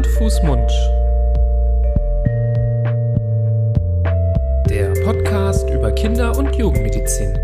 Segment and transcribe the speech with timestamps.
[0.00, 0.70] Hand, Fuß, Mund.
[4.70, 7.38] Der Podcast über Kinder- und Jugendmedizin.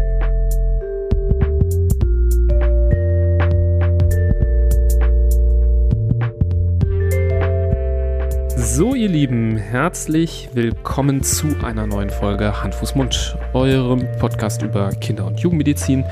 [8.56, 14.88] So, ihr Lieben, herzlich willkommen zu einer neuen Folge Hand, Fuß, Mund, eurem Podcast über
[14.92, 16.06] Kinder- und Jugendmedizin.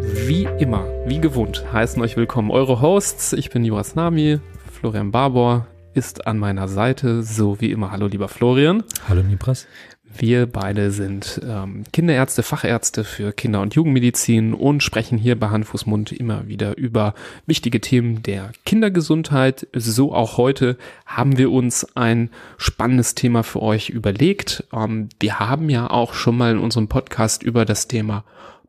[0.00, 3.34] Wie immer, wie gewohnt, heißen euch willkommen eure Hosts.
[3.34, 4.40] Ich bin Joas Nami,
[4.72, 7.90] Florian Barbour ist an meiner Seite, so wie immer.
[7.90, 8.84] Hallo, lieber Florian.
[9.08, 9.66] Hallo, Nibras.
[10.12, 16.10] Wir beide sind ähm, Kinderärzte, Fachärzte für Kinder- und Jugendmedizin und sprechen hier bei Handfußmund
[16.10, 17.14] immer wieder über
[17.46, 19.68] wichtige Themen der Kindergesundheit.
[19.72, 20.76] So auch heute
[21.06, 24.64] haben wir uns ein spannendes Thema für euch überlegt.
[24.72, 28.24] Ähm, wir haben ja auch schon mal in unserem Podcast über das Thema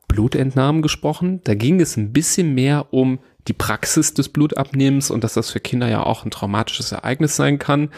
[0.07, 1.41] Blutentnahmen gesprochen.
[1.43, 5.59] Da ging es ein bisschen mehr um die Praxis des Blutabnehmens und dass das für
[5.59, 7.89] Kinder ja auch ein traumatisches Ereignis sein kann.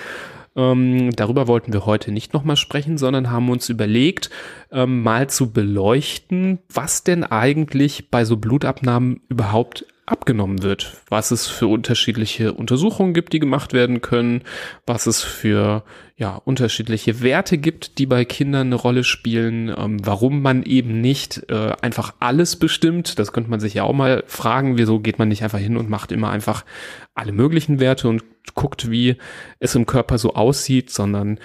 [0.55, 4.29] Ähm, darüber wollten wir heute nicht nochmal sprechen, sondern haben uns überlegt,
[4.71, 11.47] ähm, mal zu beleuchten, was denn eigentlich bei so Blutabnahmen überhaupt abgenommen wird, was es
[11.47, 14.43] für unterschiedliche Untersuchungen gibt, die gemacht werden können,
[14.85, 15.83] was es für
[16.17, 21.49] ja, unterschiedliche Werte gibt, die bei Kindern eine Rolle spielen, ähm, warum man eben nicht
[21.49, 23.17] äh, einfach alles bestimmt.
[23.17, 25.89] Das könnte man sich ja auch mal fragen, wieso geht man nicht einfach hin und
[25.89, 26.65] macht immer einfach
[27.15, 28.23] alle möglichen Werte und
[28.55, 29.15] guckt, wie
[29.59, 31.39] es im Körper so aussieht, sondern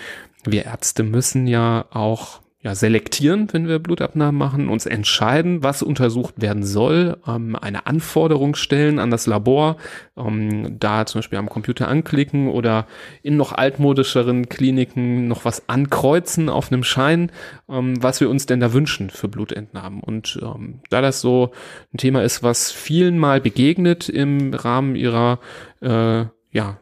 [0.45, 6.35] wir Ärzte müssen ja auch ja, selektieren, wenn wir Blutabnahmen machen, uns entscheiden, was untersucht
[6.43, 9.79] werden soll, ähm, eine Anforderung stellen an das Labor,
[10.19, 12.87] ähm, da zum Beispiel am Computer anklicken oder
[13.23, 17.33] in noch altmodischeren Kliniken noch was ankreuzen auf einem Schein,
[17.71, 20.01] ähm, was wir uns denn da wünschen für Blutentnahmen.
[20.01, 21.53] Und ähm, da das so
[21.95, 25.39] ein Thema ist, was vielen mal begegnet im Rahmen ihrer
[25.81, 26.79] äh, ja,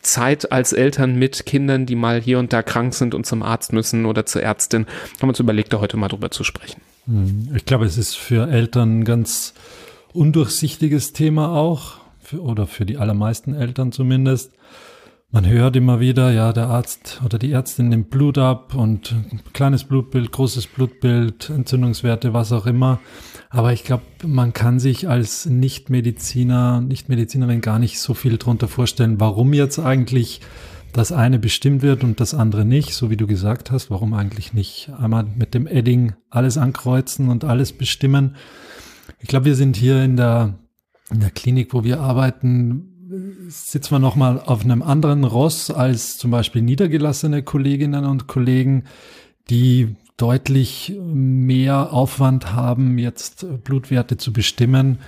[0.00, 3.72] Zeit als Eltern mit Kindern, die mal hier und da krank sind und zum Arzt
[3.72, 4.86] müssen oder zur Ärztin,
[5.20, 6.80] haben uns überlegt, da heute mal drüber zu sprechen.
[7.06, 9.54] Hm, ich glaube, es ist für Eltern ein ganz
[10.12, 14.52] undurchsichtiges Thema auch, für, oder für die allermeisten Eltern zumindest.
[15.32, 19.14] Man hört immer wieder, ja, der Arzt oder die Ärztin nimmt Blut ab und
[19.52, 22.98] kleines Blutbild, großes Blutbild, Entzündungswerte, was auch immer.
[23.48, 29.20] Aber ich glaube, man kann sich als Nichtmediziner, Nichtmedizinerin gar nicht so viel drunter vorstellen,
[29.20, 30.40] warum jetzt eigentlich
[30.92, 33.88] das eine bestimmt wird und das andere nicht, so wie du gesagt hast.
[33.88, 38.34] Warum eigentlich nicht einmal mit dem Edding alles ankreuzen und alles bestimmen?
[39.20, 40.58] Ich glaube, wir sind hier in der,
[41.12, 42.89] in der Klinik, wo wir arbeiten,
[43.48, 48.84] sitzen wir nochmal auf einem anderen Ross als zum Beispiel niedergelassene Kolleginnen und Kollegen,
[49.48, 54.98] die deutlich mehr Aufwand haben, jetzt Blutwerte zu bestimmen.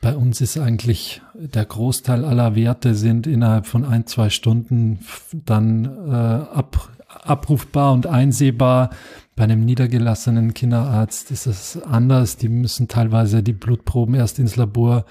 [0.00, 5.00] Bei uns ist eigentlich der Großteil aller Werte sind innerhalb von ein, zwei Stunden
[5.32, 8.90] dann äh, ab, abrufbar und einsehbar.
[9.34, 12.36] Bei einem niedergelassenen Kinderarzt ist es anders.
[12.36, 15.02] Die müssen teilweise die Blutproben erst ins Labor äh,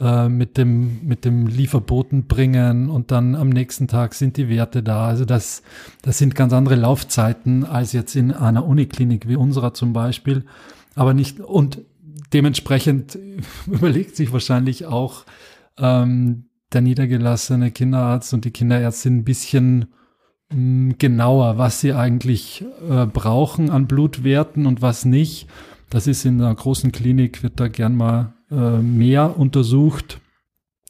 [0.00, 5.08] mit dem, mit dem Lieferboten bringen und dann am nächsten Tag sind die Werte da.
[5.08, 5.62] Also das,
[6.02, 10.44] das sind ganz andere Laufzeiten als jetzt in einer Uniklinik wie unserer zum Beispiel.
[10.94, 11.80] Aber nicht, und
[12.32, 13.18] dementsprechend
[13.66, 15.24] überlegt sich wahrscheinlich auch
[15.78, 19.86] ähm, der niedergelassene Kinderarzt und die Kinderärztin ein bisschen
[20.50, 25.48] mh, hm, genauer, was sie eigentlich äh, brauchen an Blutwerten und was nicht.
[25.90, 30.20] Das ist in einer großen Klinik, wird da gern mal äh, mehr untersucht,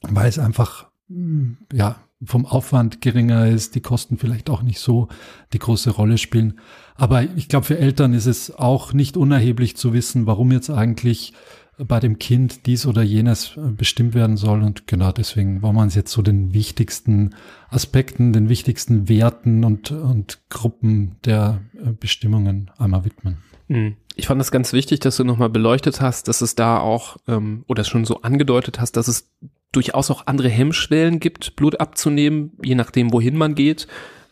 [0.02, 5.08] weil es einfach mm, ja vom Aufwand geringer ist, die Kosten vielleicht auch nicht so
[5.52, 6.58] die große Rolle spielen.
[6.96, 11.32] Aber ich glaube, für Eltern ist es auch nicht unerheblich zu wissen, warum jetzt eigentlich
[11.78, 14.62] bei dem Kind dies oder jenes äh, bestimmt werden soll.
[14.62, 17.34] Und genau deswegen wollen wir uns jetzt so den wichtigsten
[17.68, 23.38] Aspekten, den wichtigsten Werten und, und Gruppen der äh, Bestimmungen einmal widmen.
[23.68, 23.96] Mhm.
[24.18, 27.64] Ich fand es ganz wichtig, dass du nochmal beleuchtet hast, dass es da auch, ähm,
[27.68, 29.30] oder schon so angedeutet hast, dass es
[29.70, 33.86] durchaus auch andere Hemmschwellen gibt, Blut abzunehmen, je nachdem, wohin man geht.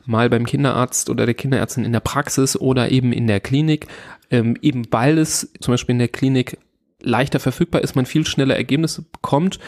[0.05, 3.87] Mal beim Kinderarzt oder der Kinderärztin in der Praxis oder eben in der Klinik.
[4.29, 6.59] Ähm, eben weil es zum Beispiel in der Klinik
[7.03, 9.59] leichter verfügbar ist, man viel schneller Ergebnisse bekommt.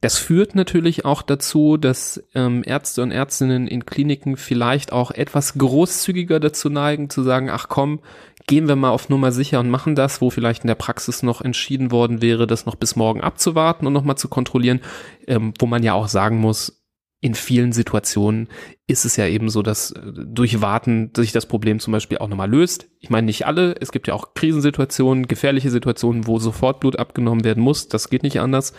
[0.00, 5.54] Das führt natürlich auch dazu, dass ähm, Ärzte und Ärztinnen in Kliniken vielleicht auch etwas
[5.54, 8.00] großzügiger dazu neigen, zu sagen, ach komm,
[8.46, 11.42] gehen wir mal auf Nummer sicher und machen das, wo vielleicht in der Praxis noch
[11.42, 14.80] entschieden worden wäre, das noch bis morgen abzuwarten und nochmal zu kontrollieren,
[15.26, 16.77] ähm, wo man ja auch sagen muss,
[17.20, 18.48] in vielen Situationen
[18.86, 22.28] ist es ja eben so, dass äh, durch Warten sich das Problem zum Beispiel auch
[22.28, 22.88] nochmal löst.
[23.00, 27.44] Ich meine nicht alle, es gibt ja auch Krisensituationen, gefährliche Situationen, wo sofort Blut abgenommen
[27.44, 28.72] werden muss, das geht nicht anders.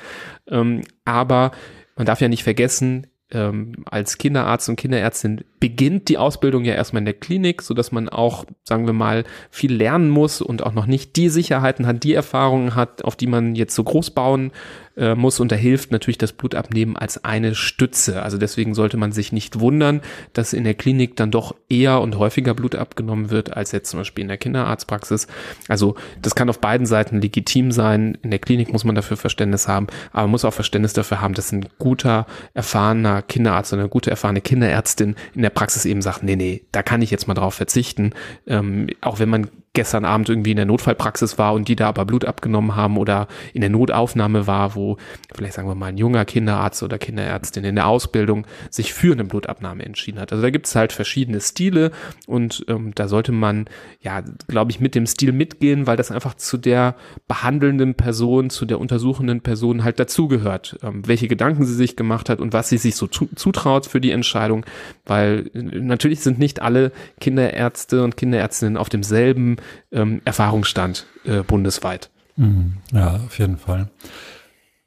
[0.47, 1.51] Ähm, aber
[1.95, 7.01] man darf ja nicht vergessen, ähm, als Kinderarzt und Kinderärztin beginnt die Ausbildung ja erstmal
[7.01, 10.73] in der Klinik, so dass man auch, sagen wir mal, viel lernen muss und auch
[10.73, 14.51] noch nicht die Sicherheiten hat, die Erfahrungen hat, auf die man jetzt so groß bauen
[14.99, 15.39] äh, muss.
[15.39, 18.21] Und da hilft natürlich das Blutabnehmen als eine Stütze.
[18.21, 20.01] Also deswegen sollte man sich nicht wundern,
[20.33, 24.01] dass in der Klinik dann doch eher und häufiger Blut abgenommen wird, als jetzt zum
[24.01, 25.27] Beispiel in der Kinderarztpraxis.
[25.67, 28.17] Also das kann auf beiden Seiten legitim sein.
[28.21, 31.33] In der Klinik muss man dafür Verständnis haben, aber man muss auch Verständnis dafür haben,
[31.33, 36.23] dass ein guter, erfahrener Kinderarzt oder eine gute, erfahrene Kinderärztin in der Praxis eben sagt,
[36.23, 38.11] nee, nee, da kann ich jetzt mal drauf verzichten.
[38.47, 42.03] Ähm, auch wenn man gestern Abend irgendwie in der Notfallpraxis war und die da aber
[42.03, 44.97] Blut abgenommen haben oder in der Notaufnahme war, wo
[45.33, 49.23] vielleicht sagen wir mal ein junger Kinderarzt oder Kinderärztin in der Ausbildung sich für eine
[49.23, 50.33] Blutabnahme entschieden hat.
[50.33, 51.91] Also da gibt es halt verschiedene Stile
[52.27, 53.67] und ähm, da sollte man,
[54.01, 56.95] ja, glaube ich, mit dem Stil mitgehen, weil das einfach zu der
[57.29, 62.41] behandelnden Person, zu der untersuchenden Person halt dazugehört, ähm, welche Gedanken sie sich gemacht hat
[62.41, 64.65] und was sie sich so zutraut für die Entscheidung,
[65.05, 66.91] weil äh, natürlich sind nicht alle
[67.21, 69.55] Kinderärzte und Kinderärztinnen auf demselben
[69.91, 72.09] ähm, Erfahrungsstand äh, bundesweit.
[72.35, 72.73] Mhm.
[72.91, 73.89] Ja, auf jeden Fall.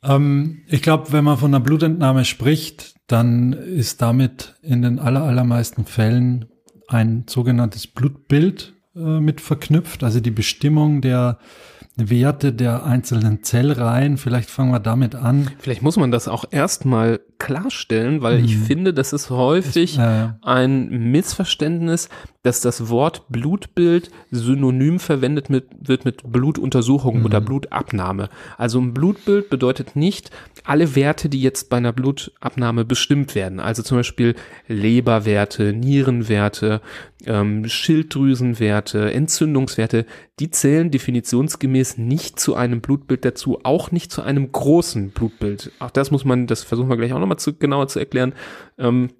[0.02, 5.22] Ähm, ich glaube, wenn man von einer Blutentnahme spricht, dann ist damit in den aller,
[5.22, 6.46] allermeisten Fällen
[6.88, 11.38] ein sogenanntes Blutbild äh, mit verknüpft, also die Bestimmung der
[11.96, 14.16] Werte der einzelnen Zellreihen.
[14.16, 15.50] Vielleicht fangen wir damit an.
[15.58, 18.44] Vielleicht muss man das auch erstmal klarstellen, weil mhm.
[18.44, 22.08] ich finde, das ist häufig das, äh, ein Missverständnis,
[22.44, 27.24] dass das Wort Blutbild synonym verwendet mit, wird mit Blutuntersuchung mhm.
[27.24, 28.28] oder Blutabnahme.
[28.58, 30.30] Also ein Blutbild bedeutet nicht
[30.64, 33.58] alle Werte, die jetzt bei einer Blutabnahme bestimmt werden.
[33.58, 34.36] Also zum Beispiel
[34.68, 36.80] Leberwerte, Nierenwerte,
[37.26, 40.06] ähm, Schilddrüsenwerte, Entzündungswerte,
[40.38, 45.70] die zählen definitionsgemäß nicht zu einem Blutbild dazu, auch nicht zu einem großen Blutbild.
[45.78, 48.34] Auch das muss man, das versuchen wir gleich auch nochmal zu, genauer zu erklären.
[48.78, 49.10] Ähm,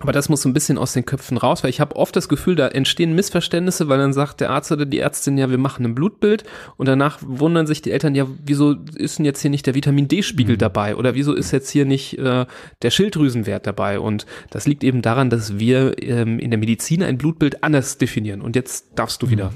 [0.00, 2.28] aber das muss so ein bisschen aus den Köpfen raus, weil ich habe oft das
[2.28, 5.86] Gefühl, da entstehen Missverständnisse, weil dann sagt der Arzt oder die Ärztin, ja, wir machen
[5.86, 6.44] ein Blutbild
[6.76, 10.06] und danach wundern sich die Eltern, ja, wieso ist denn jetzt hier nicht der Vitamin
[10.06, 10.60] D-Spiegel mhm.
[10.60, 12.44] dabei oder wieso ist jetzt hier nicht äh,
[12.82, 13.98] der Schilddrüsenwert dabei?
[13.98, 18.42] Und das liegt eben daran, dass wir ähm, in der Medizin ein Blutbild anders definieren.
[18.42, 19.50] Und jetzt darfst du wieder.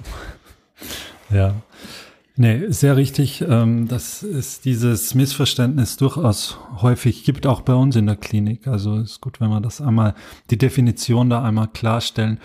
[1.29, 1.55] Ja.
[2.41, 3.45] Nee, sehr richtig.
[3.47, 8.67] Ähm, dass es dieses Missverständnis durchaus häufig gibt, auch bei uns in der Klinik.
[8.67, 10.15] Also ist gut, wenn wir das einmal,
[10.49, 12.41] die Definition da einmal klarstellen.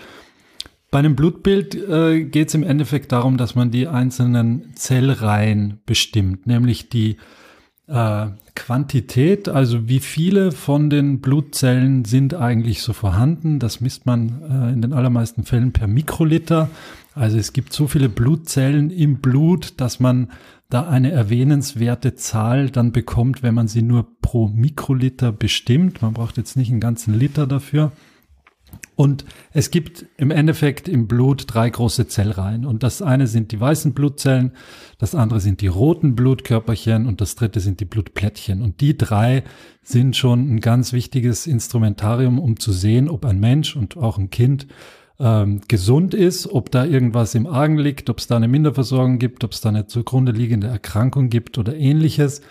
[0.90, 6.46] Bei einem Blutbild äh, geht es im Endeffekt darum, dass man die einzelnen Zellreihen bestimmt,
[6.46, 7.16] nämlich die
[7.86, 13.60] äh, Quantität, also wie viele von den Blutzellen sind eigentlich so vorhanden.
[13.60, 16.68] Das misst man äh, in den allermeisten Fällen per Mikroliter.
[17.16, 20.30] Also es gibt so viele Blutzellen im Blut, dass man
[20.68, 26.02] da eine erwähnenswerte Zahl dann bekommt, wenn man sie nur pro Mikroliter bestimmt.
[26.02, 27.92] Man braucht jetzt nicht einen ganzen Liter dafür.
[28.96, 32.66] Und es gibt im Endeffekt im Blut drei große Zellreihen.
[32.66, 34.52] Und das eine sind die weißen Blutzellen,
[34.98, 38.60] das andere sind die roten Blutkörperchen und das dritte sind die Blutplättchen.
[38.60, 39.42] Und die drei
[39.82, 44.28] sind schon ein ganz wichtiges Instrumentarium, um zu sehen, ob ein Mensch und auch ein
[44.28, 44.66] Kind
[45.18, 49.44] ähm, gesund ist, ob da irgendwas im Argen liegt, ob es da eine Minderversorgung gibt,
[49.44, 52.42] ob es da eine zugrunde liegende Erkrankung gibt oder ähnliches,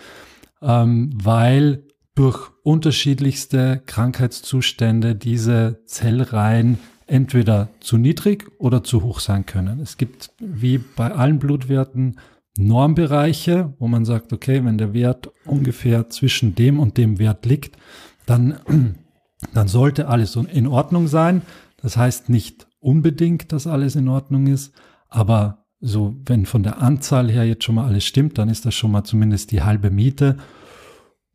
[0.62, 1.84] ähm, weil
[2.14, 9.80] durch unterschiedlichste Krankheitszustände diese Zellreihen entweder zu niedrig oder zu hoch sein können.
[9.80, 12.16] Es gibt wie bei allen Blutwerten
[12.58, 17.76] Normbereiche, wo man sagt, okay, wenn der Wert ungefähr zwischen dem und dem Wert liegt,
[18.24, 18.58] dann,
[19.54, 21.42] dann sollte alles in Ordnung sein.
[21.86, 24.74] Das heißt nicht unbedingt, dass alles in Ordnung ist,
[25.08, 28.74] aber so, wenn von der Anzahl her jetzt schon mal alles stimmt, dann ist das
[28.74, 30.36] schon mal zumindest die halbe Miete.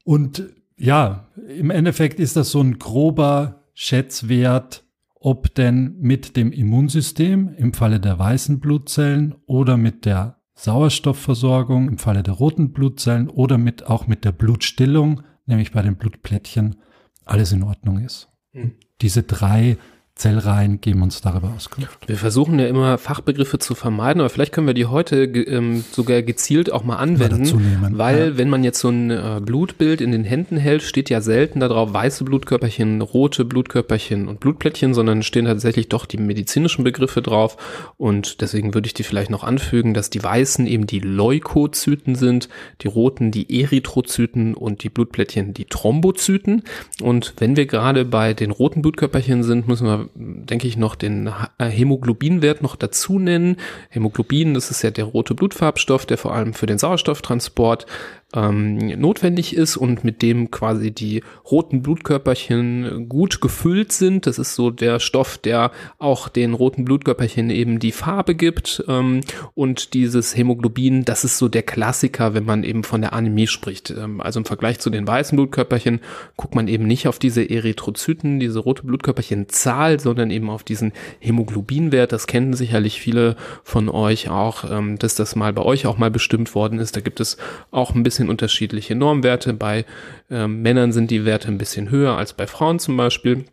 [0.04, 0.44] Und
[0.76, 4.84] ja, im Endeffekt ist das so ein grober Schätzwert,
[5.16, 11.98] ob denn mit dem Immunsystem im Falle der weißen Blutzellen oder mit der Sauerstoffversorgung im
[11.98, 16.76] Falle der roten Blutzellen oder mit, auch mit der Blutstillung, nämlich bei den Blutplättchen,
[17.24, 18.28] alles in Ordnung ist.
[18.52, 18.74] Hm.
[19.00, 19.78] Diese drei
[20.22, 21.98] Zellreihen geben uns darüber Auskunft.
[22.08, 26.22] Wir versuchen ja immer Fachbegriffe zu vermeiden, aber vielleicht können wir die heute ähm, sogar
[26.22, 28.38] gezielt auch mal anwenden, weil ja.
[28.38, 31.92] wenn man jetzt so ein äh, Blutbild in den Händen hält, steht ja selten darauf
[31.92, 37.58] weiße Blutkörperchen, rote Blutkörperchen und Blutplättchen, sondern stehen tatsächlich doch die medizinischen Begriffe drauf
[37.98, 42.48] und deswegen würde ich die vielleicht noch anfügen, dass die weißen eben die Leukozyten sind,
[42.82, 46.62] die roten die Erythrozyten und die Blutplättchen die Thrombozyten
[47.02, 51.32] und wenn wir gerade bei den roten Blutkörperchen sind, müssen wir denke ich, noch den
[51.58, 53.58] äh, Hämoglobinwert noch dazu nennen.
[53.90, 57.86] Hämoglobin, das ist ja der rote Blutfarbstoff, der vor allem für den Sauerstofftransport
[58.34, 64.28] ähm, notwendig ist und mit dem quasi die roten Blutkörperchen gut gefüllt sind.
[64.28, 68.84] Das ist so der Stoff, der auch den roten Blutkörperchen eben die Farbe gibt.
[68.88, 69.22] Ähm,
[69.54, 73.92] und dieses Hämoglobin, das ist so der Klassiker, wenn man eben von der Anämie spricht.
[73.92, 76.00] Ähm, also im Vergleich zu den weißen Blutkörperchen
[76.38, 82.12] guckt man eben nicht auf diese Erythrozyten, diese rote Blutkörperchenzahl, sondern eben auf diesen Hämoglobinwert.
[82.12, 86.12] Das kennen sicherlich viele von euch auch, ähm, dass das mal bei euch auch mal
[86.12, 86.96] bestimmt worden ist.
[86.96, 87.38] Da gibt es
[87.72, 89.54] auch ein bisschen unterschiedliche Normwerte.
[89.54, 89.86] Bei
[90.30, 93.46] ähm, Männern sind die Werte ein bisschen höher als bei Frauen zum Beispiel.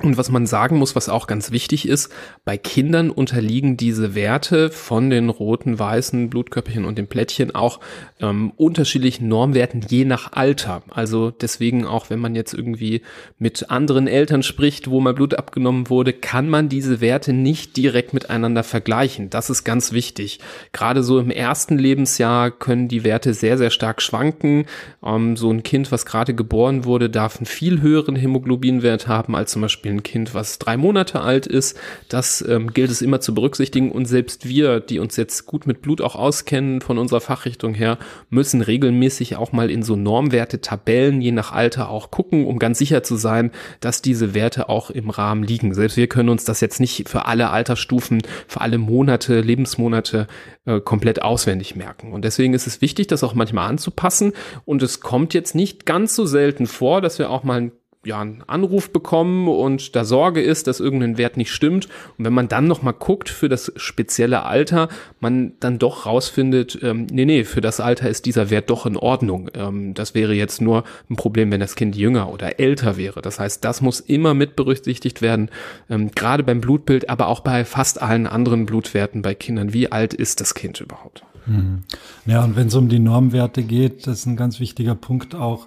[0.00, 2.12] Und was man sagen muss, was auch ganz wichtig ist,
[2.44, 7.80] bei Kindern unterliegen diese Werte von den roten, weißen Blutkörperchen und den Plättchen auch
[8.20, 10.82] ähm, unterschiedlichen Normwerten je nach Alter.
[10.90, 13.02] Also deswegen auch, wenn man jetzt irgendwie
[13.40, 18.14] mit anderen Eltern spricht, wo mal Blut abgenommen wurde, kann man diese Werte nicht direkt
[18.14, 19.30] miteinander vergleichen.
[19.30, 20.38] Das ist ganz wichtig.
[20.72, 24.66] Gerade so im ersten Lebensjahr können die Werte sehr, sehr stark schwanken.
[25.04, 29.50] Ähm, so ein Kind, was gerade geboren wurde, darf einen viel höheren Hämoglobinwert haben als
[29.50, 31.78] zum Beispiel Beispiel ein Kind, was drei Monate alt ist.
[32.08, 33.90] Das ähm, gilt es immer zu berücksichtigen.
[33.90, 37.98] Und selbst wir, die uns jetzt gut mit Blut auch auskennen von unserer Fachrichtung her,
[38.30, 43.02] müssen regelmäßig auch mal in so Normwerte-Tabellen je nach Alter auch gucken, um ganz sicher
[43.02, 45.74] zu sein, dass diese Werte auch im Rahmen liegen.
[45.74, 50.26] Selbst wir können uns das jetzt nicht für alle Altersstufen, für alle Monate, Lebensmonate
[50.66, 52.12] äh, komplett auswendig merken.
[52.12, 54.32] Und deswegen ist es wichtig, das auch manchmal anzupassen.
[54.64, 57.72] Und es kommt jetzt nicht ganz so selten vor, dass wir auch mal ein
[58.08, 61.88] ja, einen Anruf bekommen und da Sorge ist, dass irgendein Wert nicht stimmt.
[62.16, 64.88] Und wenn man dann nochmal guckt für das spezielle Alter,
[65.20, 68.96] man dann doch rausfindet, ähm, nee, nee, für das Alter ist dieser Wert doch in
[68.96, 69.50] Ordnung.
[69.54, 73.20] Ähm, das wäre jetzt nur ein Problem, wenn das Kind jünger oder älter wäre.
[73.20, 75.50] Das heißt, das muss immer mit berücksichtigt werden,
[75.90, 79.74] ähm, gerade beim Blutbild, aber auch bei fast allen anderen Blutwerten bei Kindern.
[79.74, 81.24] Wie alt ist das Kind überhaupt?
[81.44, 81.82] Mhm.
[82.24, 85.66] Ja, und wenn es um die Normwerte geht, das ist ein ganz wichtiger Punkt auch,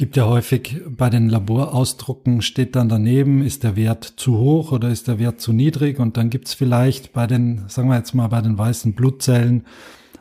[0.00, 4.88] gibt ja häufig bei den Laborausdrucken steht dann daneben, ist der Wert zu hoch oder
[4.88, 5.98] ist der Wert zu niedrig?
[5.98, 9.66] Und dann gibt es vielleicht bei den, sagen wir jetzt mal, bei den weißen Blutzellen,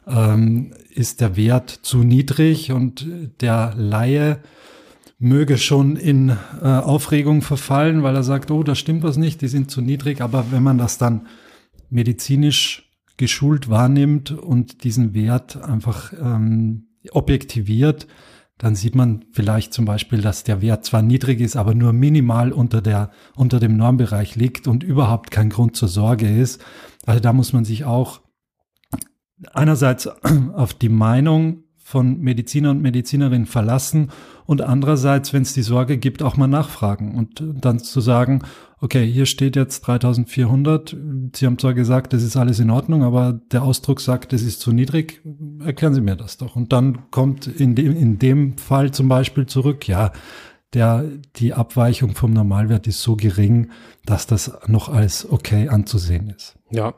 [0.05, 3.07] ähm, ist der Wert zu niedrig und
[3.39, 4.39] der Laie
[5.17, 9.47] möge schon in äh, Aufregung verfallen, weil er sagt, oh, da stimmt was nicht, die
[9.47, 10.19] sind zu niedrig.
[10.19, 11.25] Aber wenn man das dann
[11.89, 18.07] medizinisch geschult wahrnimmt und diesen Wert einfach ähm, objektiviert,
[18.59, 22.51] dann sieht man vielleicht zum Beispiel, dass der Wert zwar niedrig ist, aber nur minimal
[22.51, 26.61] unter der, unter dem Normbereich liegt und überhaupt kein Grund zur Sorge ist.
[27.05, 28.19] Also da muss man sich auch
[29.53, 30.07] einerseits
[30.53, 34.11] auf die Meinung von Mediziner und Medizinerinnen verlassen
[34.45, 38.43] und andererseits, wenn es die Sorge gibt, auch mal nachfragen und dann zu sagen,
[38.79, 40.95] okay, hier steht jetzt 3400,
[41.35, 44.59] Sie haben zwar gesagt, das ist alles in Ordnung, aber der Ausdruck sagt, das ist
[44.59, 45.23] zu niedrig,
[45.65, 46.55] erklären Sie mir das doch.
[46.55, 50.11] Und dann kommt in dem, in dem Fall zum Beispiel zurück, ja,
[50.75, 51.05] der,
[51.37, 53.71] die Abweichung vom Normalwert ist so gering,
[54.05, 56.55] dass das noch als okay anzusehen ist.
[56.69, 56.93] Ja,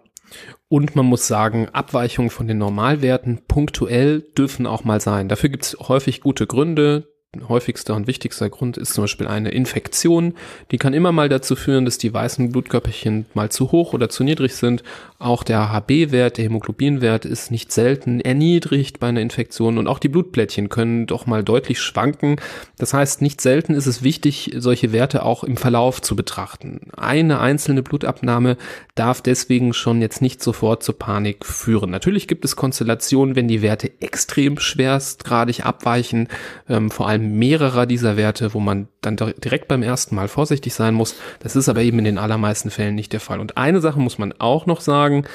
[0.68, 5.28] und man muss sagen, Abweichungen von den Normalwerten punktuell dürfen auch mal sein.
[5.28, 7.11] Dafür gibt es häufig gute Gründe
[7.48, 10.34] häufigster und wichtigster Grund ist zum Beispiel eine Infektion.
[10.72, 14.26] Die kann immer mal dazu führen, dass die weißen Blutkörperchen mal zu hoch oder zu
[14.26, 14.84] niedrig sind.
[15.18, 20.10] Auch der HB-Wert, der Hämoglobinwert ist nicht selten erniedrigt bei einer Infektion und auch die
[20.10, 22.36] Blutplättchen können doch mal deutlich schwanken.
[22.78, 26.82] Das heißt, nicht selten ist es wichtig, solche Werte auch im Verlauf zu betrachten.
[26.98, 28.58] Eine einzelne Blutabnahme
[28.96, 31.92] darf deswegen schon jetzt nicht sofort zur Panik führen.
[31.92, 36.28] Natürlich gibt es Konstellationen, wenn die Werte extrem schwerstgradig abweichen,
[36.68, 40.94] ähm, vor allem mehrerer dieser Werte, wo man dann direkt beim ersten Mal vorsichtig sein
[40.94, 41.16] muss.
[41.40, 43.40] Das ist aber eben in den allermeisten Fällen nicht der Fall.
[43.40, 45.26] Und eine Sache muss man auch noch sagen,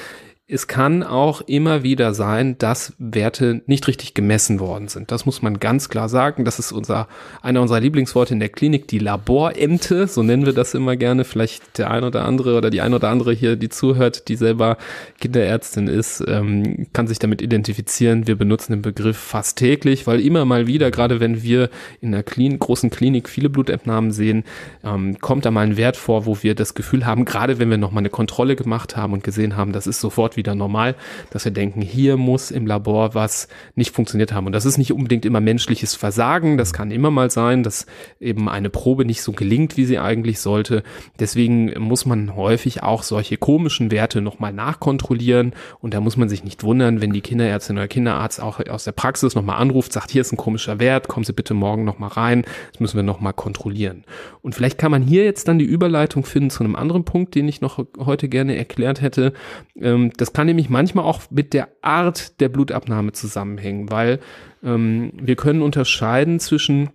[0.49, 5.11] es kann auch immer wieder sein, dass Werte nicht richtig gemessen worden sind.
[5.11, 6.45] Das muss man ganz klar sagen.
[6.45, 7.09] Das ist unser,
[7.41, 10.07] einer unserer Lieblingsworte in der Klinik, die Laborente.
[10.07, 11.25] So nennen wir das immer gerne.
[11.25, 14.77] Vielleicht der ein oder andere oder die ein oder andere hier, die zuhört, die selber
[15.19, 18.25] Kinderärztin ist, ähm, kann sich damit identifizieren.
[18.25, 22.23] Wir benutzen den Begriff fast täglich, weil immer mal wieder, gerade wenn wir in einer
[22.23, 24.45] Klin großen Klinik viele Blutabnahmen sehen,
[24.85, 27.77] ähm, kommt da mal ein Wert vor, wo wir das Gefühl haben, gerade wenn wir
[27.77, 30.95] nochmal eine Kontrolle gemacht haben und gesehen haben, das ist sofort wieder normal,
[31.31, 34.45] dass wir denken, hier muss im Labor was nicht funktioniert haben.
[34.45, 36.57] Und das ist nicht unbedingt immer menschliches Versagen.
[36.57, 37.85] Das kann immer mal sein, dass
[38.19, 40.83] eben eine Probe nicht so gelingt, wie sie eigentlich sollte.
[41.19, 45.53] Deswegen muss man häufig auch solche komischen Werte nochmal nachkontrollieren.
[45.79, 48.91] Und da muss man sich nicht wundern, wenn die Kinderärztin oder Kinderarzt auch aus der
[48.91, 52.45] Praxis nochmal anruft, sagt, hier ist ein komischer Wert, kommen Sie bitte morgen nochmal rein.
[52.71, 54.03] Das müssen wir nochmal kontrollieren.
[54.41, 57.47] Und vielleicht kann man hier jetzt dann die Überleitung finden zu einem anderen Punkt, den
[57.47, 59.33] ich noch heute gerne erklärt hätte.
[59.79, 64.19] Ähm, das kann nämlich manchmal auch mit der Art der Blutabnahme zusammenhängen, weil
[64.61, 66.89] ähm, wir können unterscheiden zwischen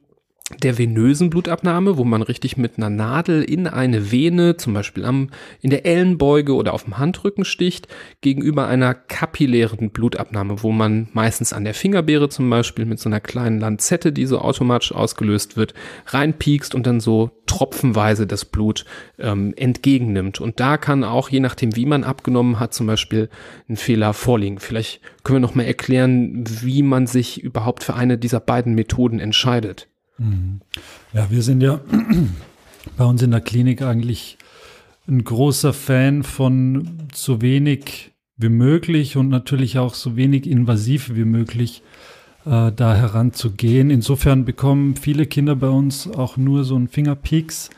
[0.62, 5.30] der venösen Blutabnahme, wo man richtig mit einer Nadel in eine Vene, zum Beispiel am,
[5.60, 7.88] in der Ellenbeuge oder auf dem Handrücken sticht,
[8.20, 13.20] gegenüber einer kapillären Blutabnahme, wo man meistens an der Fingerbeere zum Beispiel mit so einer
[13.20, 15.74] kleinen Lanzette, die so automatisch ausgelöst wird,
[16.06, 18.84] reinpiekst und dann so tropfenweise das Blut
[19.18, 20.40] ähm, entgegennimmt.
[20.40, 23.28] Und da kann auch, je nachdem wie man abgenommen hat, zum Beispiel
[23.68, 24.58] ein Fehler vorliegen.
[24.58, 29.20] Vielleicht können wir noch mal erklären, wie man sich überhaupt für eine dieser beiden Methoden
[29.20, 29.88] entscheidet.
[31.12, 31.80] Ja, wir sind ja
[32.96, 34.38] bei uns in der Klinik eigentlich
[35.08, 41.24] ein großer Fan von so wenig wie möglich und natürlich auch so wenig invasiv wie
[41.24, 41.82] möglich
[42.44, 43.90] äh, da heranzugehen.
[43.90, 47.70] Insofern bekommen viele Kinder bei uns auch nur so ein Fingerpeaks,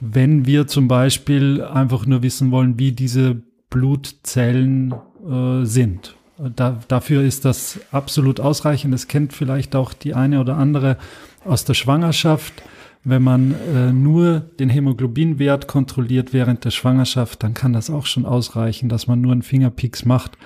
[0.00, 4.94] wenn wir zum Beispiel einfach nur wissen wollen, wie diese Blutzellen
[5.28, 6.16] äh, sind.
[6.54, 8.92] Da, dafür ist das absolut ausreichend.
[8.92, 10.98] Das kennt vielleicht auch die eine oder andere
[11.46, 12.62] aus der Schwangerschaft.
[13.04, 18.26] Wenn man äh, nur den Hämoglobinwert kontrolliert während der Schwangerschaft, dann kann das auch schon
[18.26, 20.36] ausreichen, dass man nur einen Fingerpicks macht,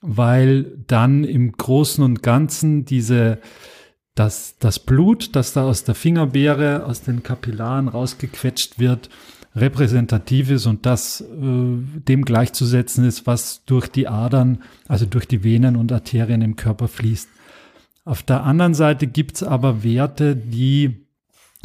[0.00, 3.40] weil dann im Großen und Ganzen diese
[4.14, 9.08] das, das Blut, das da aus der Fingerbeere, aus den Kapillaren rausgequetscht wird,
[9.54, 15.44] repräsentativ ist und das äh, dem gleichzusetzen ist, was durch die Adern, also durch die
[15.44, 17.28] Venen und Arterien im Körper fließt.
[18.04, 21.06] Auf der anderen Seite gibt's aber Werte, die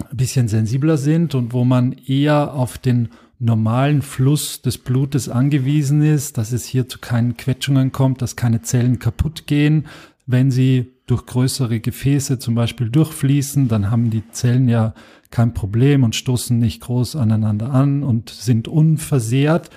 [0.10, 6.02] ein bisschen sensibler sind und wo man eher auf den normalen Fluss des Blutes angewiesen
[6.02, 9.88] ist, dass es hier zu keinen Quetschungen kommt, dass keine Zellen kaputt gehen.
[10.26, 14.94] Wenn sie durch größere Gefäße zum Beispiel durchfließen, dann haben die Zellen ja
[15.32, 19.70] kein Problem und stoßen nicht groß aneinander an und sind unversehrt.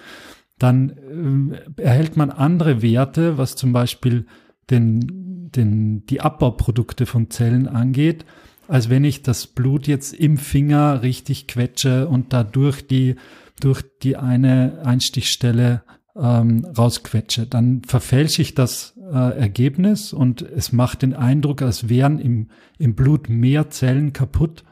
[0.59, 4.26] Dann äh, erhält man andere Werte, was zum Beispiel
[4.71, 8.25] den den, die Abbauprodukte von Zellen angeht,
[8.69, 13.16] als wenn ich das Blut jetzt im Finger richtig quetsche und dadurch die,
[13.61, 15.83] durch die eine Einstichstelle
[16.16, 17.46] ähm, rausquetsche.
[17.46, 22.48] Dann verfälsche ich das äh, Ergebnis und es macht den Eindruck, als wären im,
[22.79, 24.64] im Blut mehr Zellen kaputt,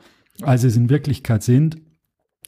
[0.43, 1.79] als es in Wirklichkeit sind.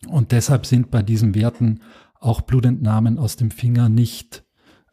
[0.06, 1.80] Und deshalb sind bei diesen Werten
[2.20, 4.44] auch Blutentnahmen aus dem Finger nicht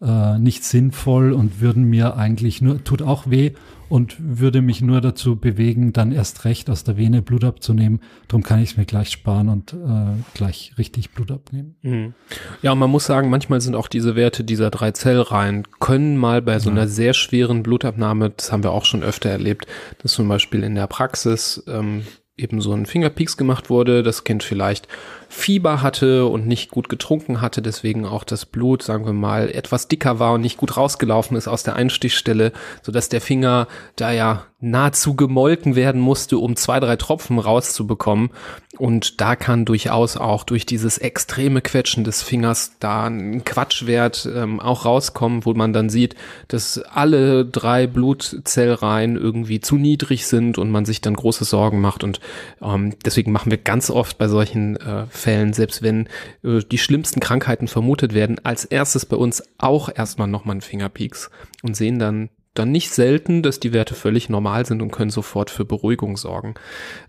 [0.01, 3.51] äh, nicht sinnvoll und würden mir eigentlich nur, tut auch weh
[3.89, 8.01] und würde mich nur dazu bewegen, dann erst recht aus der Vene Blut abzunehmen.
[8.27, 11.75] Darum kann ich es mir gleich sparen und äh, gleich richtig Blut abnehmen.
[11.81, 12.13] Mhm.
[12.61, 16.41] Ja, und man muss sagen, manchmal sind auch diese Werte dieser drei Zellreihen, können mal
[16.41, 19.67] bei so einer sehr schweren Blutabnahme, das haben wir auch schon öfter erlebt,
[20.01, 22.03] dass zum Beispiel in der Praxis ähm,
[22.37, 24.03] eben so ein Fingerpeaks gemacht wurde.
[24.03, 24.87] Das Kind vielleicht
[25.27, 29.87] Fieber hatte und nicht gut getrunken hatte, deswegen auch das Blut, sagen wir mal, etwas
[29.87, 34.11] dicker war und nicht gut rausgelaufen ist aus der Einstichstelle, so dass der Finger da
[34.11, 38.29] ja nahezu gemolken werden musste, um zwei, drei Tropfen rauszubekommen.
[38.77, 44.59] Und da kann durchaus auch durch dieses extreme Quetschen des Fingers da ein Quatschwert ähm,
[44.59, 46.15] auch rauskommen, wo man dann sieht,
[46.47, 52.03] dass alle drei Blutzellreihen irgendwie zu niedrig sind und man sich dann große Sorgen macht.
[52.03, 52.19] Und
[52.61, 56.07] ähm, deswegen machen wir ganz oft bei solchen äh, Fällen, selbst wenn
[56.43, 61.29] äh, die schlimmsten Krankheiten vermutet werden, als erstes bei uns auch erstmal nochmal einen Fingerpeaks
[61.63, 65.51] und sehen dann dann nicht selten, dass die Werte völlig normal sind und können sofort
[65.51, 66.55] für Beruhigung sorgen.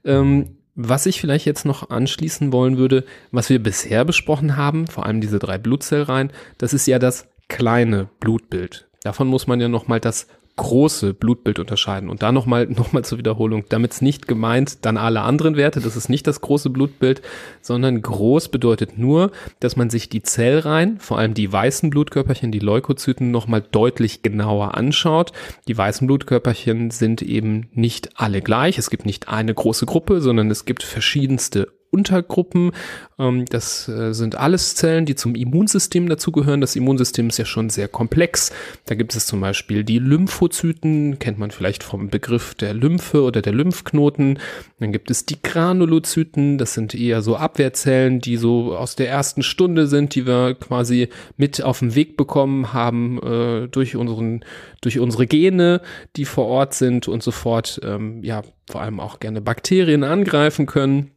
[0.04, 5.04] Ähm, was ich vielleicht jetzt noch anschließen wollen würde, was wir bisher besprochen haben, vor
[5.04, 8.86] allem diese drei Blutzellreihen, das ist ja das kleine Blutbild.
[9.02, 12.10] Davon muss man ja nochmal das große Blutbild unterscheiden.
[12.10, 15.80] Und da nochmal noch mal zur Wiederholung, damit es nicht gemeint dann alle anderen Werte,
[15.80, 17.22] das ist nicht das große Blutbild,
[17.62, 22.58] sondern groß bedeutet nur, dass man sich die Zellreihen, vor allem die weißen Blutkörperchen, die
[22.58, 25.32] Leukozyten, nochmal deutlich genauer anschaut.
[25.68, 28.76] Die weißen Blutkörperchen sind eben nicht alle gleich.
[28.76, 32.72] Es gibt nicht eine große Gruppe, sondern es gibt verschiedenste Untergruppen.
[33.18, 36.60] Ähm, das äh, sind alles Zellen, die zum Immunsystem dazugehören.
[36.60, 38.52] Das Immunsystem ist ja schon sehr komplex.
[38.86, 43.42] Da gibt es zum Beispiel die Lymphozyten, kennt man vielleicht vom Begriff der Lymphe oder
[43.42, 44.38] der Lymphknoten.
[44.78, 49.42] Dann gibt es die Granulozyten, das sind eher so Abwehrzellen, die so aus der ersten
[49.42, 54.44] Stunde sind, die wir quasi mit auf den Weg bekommen haben äh, durch unseren
[54.80, 55.80] durch unsere Gene,
[56.16, 61.10] die vor Ort sind und sofort ähm, ja vor allem auch gerne Bakterien angreifen können.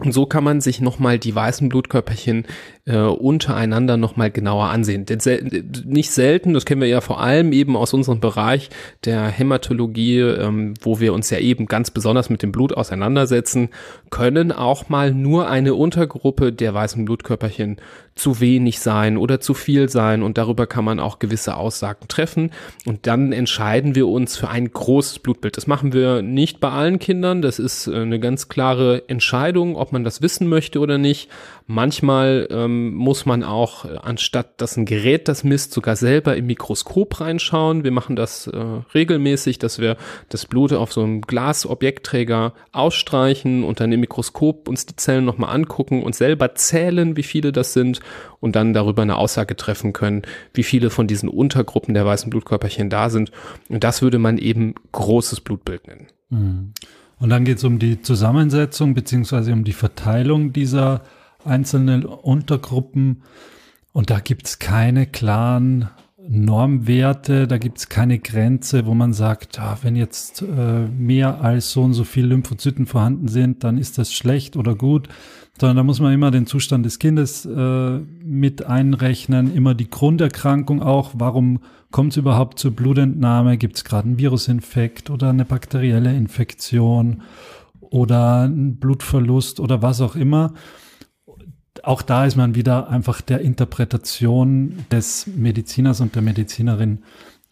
[0.00, 2.46] Und so kann man sich nochmal die weißen Blutkörperchen
[2.84, 5.06] äh, untereinander nochmal genauer ansehen.
[5.06, 5.20] Denn
[5.86, 8.70] nicht selten, das kennen wir ja vor allem eben aus unserem Bereich
[9.04, 13.68] der Hämatologie, ähm, wo wir uns ja eben ganz besonders mit dem Blut auseinandersetzen,
[14.10, 17.76] können auch mal nur eine Untergruppe der weißen Blutkörperchen
[18.14, 22.50] zu wenig sein oder zu viel sein und darüber kann man auch gewisse Aussagen treffen
[22.84, 25.56] und dann entscheiden wir uns für ein großes Blutbild.
[25.56, 29.92] Das machen wir nicht bei allen Kindern, das ist äh, eine ganz klare Entscheidung, ob
[29.92, 31.28] man das wissen möchte oder nicht.
[31.66, 36.44] Manchmal ähm, muss man auch, äh, anstatt dass ein Gerät das misst, sogar selber im
[36.44, 37.84] Mikroskop reinschauen.
[37.84, 38.58] Wir machen das äh,
[38.94, 39.96] regelmäßig, dass wir
[40.28, 45.54] das Blut auf so einem Glasobjektträger ausstreichen und dann im Mikroskop uns die Zellen nochmal
[45.54, 48.00] angucken und selber zählen, wie viele das sind
[48.40, 50.20] und dann darüber eine Aussage treffen können,
[50.52, 53.32] wie viele von diesen Untergruppen der weißen Blutkörperchen da sind.
[53.70, 56.08] Und das würde man eben großes Blutbild nennen.
[56.28, 56.72] Mhm.
[57.18, 61.04] Und dann geht es um die Zusammensetzung beziehungsweise um die Verteilung dieser
[61.46, 63.22] einzelnen Untergruppen.
[63.92, 65.88] Und da gibt es keine klaren
[66.26, 71.72] Normwerte, da gibt es keine Grenze, wo man sagt, ah, wenn jetzt äh, mehr als
[71.72, 75.08] so und so viel Lymphozyten vorhanden sind, dann ist das schlecht oder gut,
[75.60, 80.82] sondern da muss man immer den Zustand des Kindes äh, mit einrechnen, immer die Grunderkrankung
[80.82, 86.16] auch, warum kommt es überhaupt zur Blutentnahme, gibt es gerade einen Virusinfekt oder eine bakterielle
[86.16, 87.22] Infektion
[87.80, 90.54] oder einen Blutverlust oder was auch immer
[91.86, 97.02] auch da ist man wieder einfach der Interpretation des Mediziners und der Medizinerin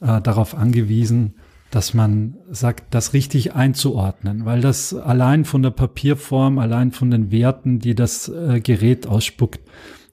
[0.00, 1.34] äh, darauf angewiesen,
[1.70, 7.30] dass man sagt, das richtig einzuordnen, weil das allein von der Papierform, allein von den
[7.32, 9.60] Werten, die das äh, Gerät ausspuckt,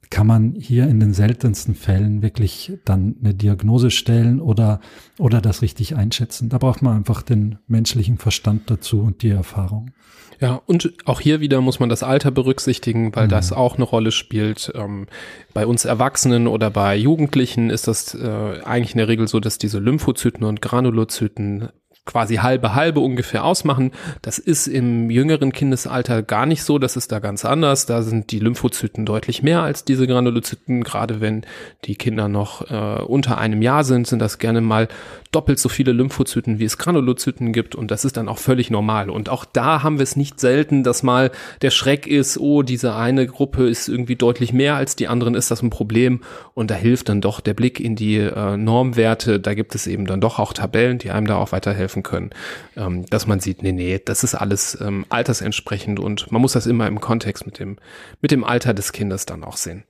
[0.09, 4.79] kann man hier in den seltensten Fällen wirklich dann eine Diagnose stellen oder,
[5.19, 6.49] oder das richtig einschätzen.
[6.49, 9.91] Da braucht man einfach den menschlichen Verstand dazu und die Erfahrung.
[10.41, 13.31] Ja, und auch hier wieder muss man das Alter berücksichtigen, weil mhm.
[13.31, 14.71] das auch eine Rolle spielt.
[14.73, 15.07] Ähm,
[15.53, 19.57] bei uns Erwachsenen oder bei Jugendlichen ist das äh, eigentlich in der Regel so, dass
[19.57, 21.69] diese Lymphozyten und Granulozyten
[22.09, 23.91] quasi halbe halbe ungefähr ausmachen.
[24.23, 27.85] Das ist im jüngeren Kindesalter gar nicht so, das ist da ganz anders.
[27.85, 30.83] Da sind die Lymphozyten deutlich mehr als diese Granulozyten.
[30.83, 31.45] Gerade wenn
[31.85, 34.87] die Kinder noch äh, unter einem Jahr sind, sind das gerne mal
[35.31, 39.11] doppelt so viele Lymphozyten, wie es Granulozyten gibt und das ist dann auch völlig normal.
[39.11, 41.29] Und auch da haben wir es nicht selten, dass mal
[41.61, 45.51] der Schreck ist, oh, diese eine Gruppe ist irgendwie deutlich mehr als die anderen, ist
[45.51, 46.21] das ein Problem?
[46.55, 49.39] Und da hilft dann doch der Blick in die äh, Normwerte.
[49.39, 52.31] Da gibt es eben dann doch auch Tabellen, die einem da auch weiterhelfen können,
[52.75, 56.67] ähm, dass man sieht, nee, nee, das ist alles ähm, altersentsprechend und man muss das
[56.67, 57.77] immer im Kontext mit dem,
[58.21, 59.83] mit dem Alter des Kindes dann auch sehen.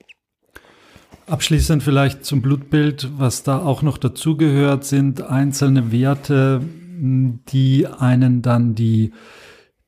[1.27, 6.61] Abschließend vielleicht zum Blutbild, was da auch noch dazugehört, sind einzelne Werte,
[6.99, 9.11] die einen dann die,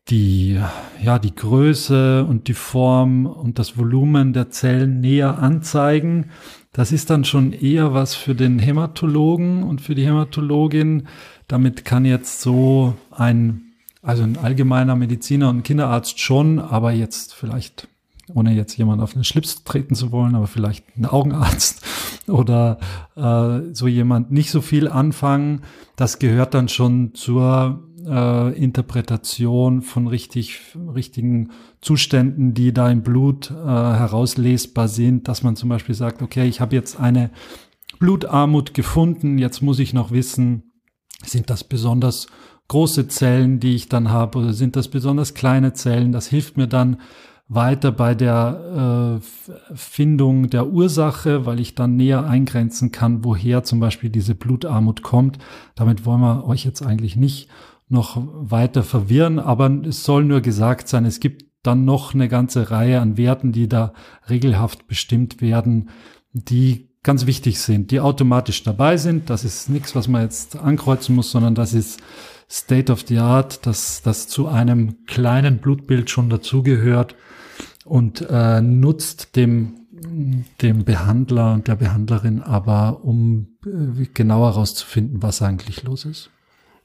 [0.10, 0.60] die,
[1.02, 6.30] ja, die Größe und die Form und das Volumen der Zellen näher anzeigen.
[6.74, 11.08] Das ist dann schon eher was für den Hämatologen und für die Hämatologin.
[11.52, 17.90] Damit kann jetzt so ein, also ein allgemeiner Mediziner und Kinderarzt schon, aber jetzt vielleicht
[18.34, 21.86] ohne jetzt jemand auf den Schlips treten zu wollen, aber vielleicht ein Augenarzt
[22.28, 22.78] oder
[23.18, 25.64] äh, so jemand nicht so viel anfangen.
[25.98, 30.62] Das gehört dann schon zur äh, Interpretation von richtig,
[30.96, 31.50] richtigen
[31.82, 36.62] Zuständen, die da im Blut äh, herauslesbar sind, dass man zum Beispiel sagt, okay, ich
[36.62, 37.30] habe jetzt eine
[38.00, 40.71] Blutarmut gefunden, jetzt muss ich noch wissen,
[41.26, 42.28] sind das besonders
[42.68, 46.12] große Zellen, die ich dann habe, oder sind das besonders kleine Zellen?
[46.12, 46.98] Das hilft mir dann
[47.54, 53.82] weiter bei der äh, Findung der Ursache, weil ich dann näher eingrenzen kann, woher zum
[53.82, 55.38] Beispiel diese Blutarmut kommt.
[55.76, 57.50] Damit wollen wir euch jetzt eigentlich nicht
[57.90, 62.72] noch weiter verwirren, aber es soll nur gesagt sein, es gibt dann noch eine ganze
[62.72, 63.94] Reihe an Werten, die da
[64.30, 65.90] regelhaft bestimmt werden,
[66.32, 69.30] die ganz wichtig sind, die automatisch dabei sind.
[69.30, 72.00] Das ist nichts, was man jetzt ankreuzen muss, sondern das ist
[72.50, 77.16] State of the Art, dass das zu einem kleinen Blutbild schon dazugehört
[77.86, 79.78] und äh, nutzt dem
[80.62, 86.32] dem Behandler und der Behandlerin aber, um äh, genauer herauszufinden, was eigentlich los ist.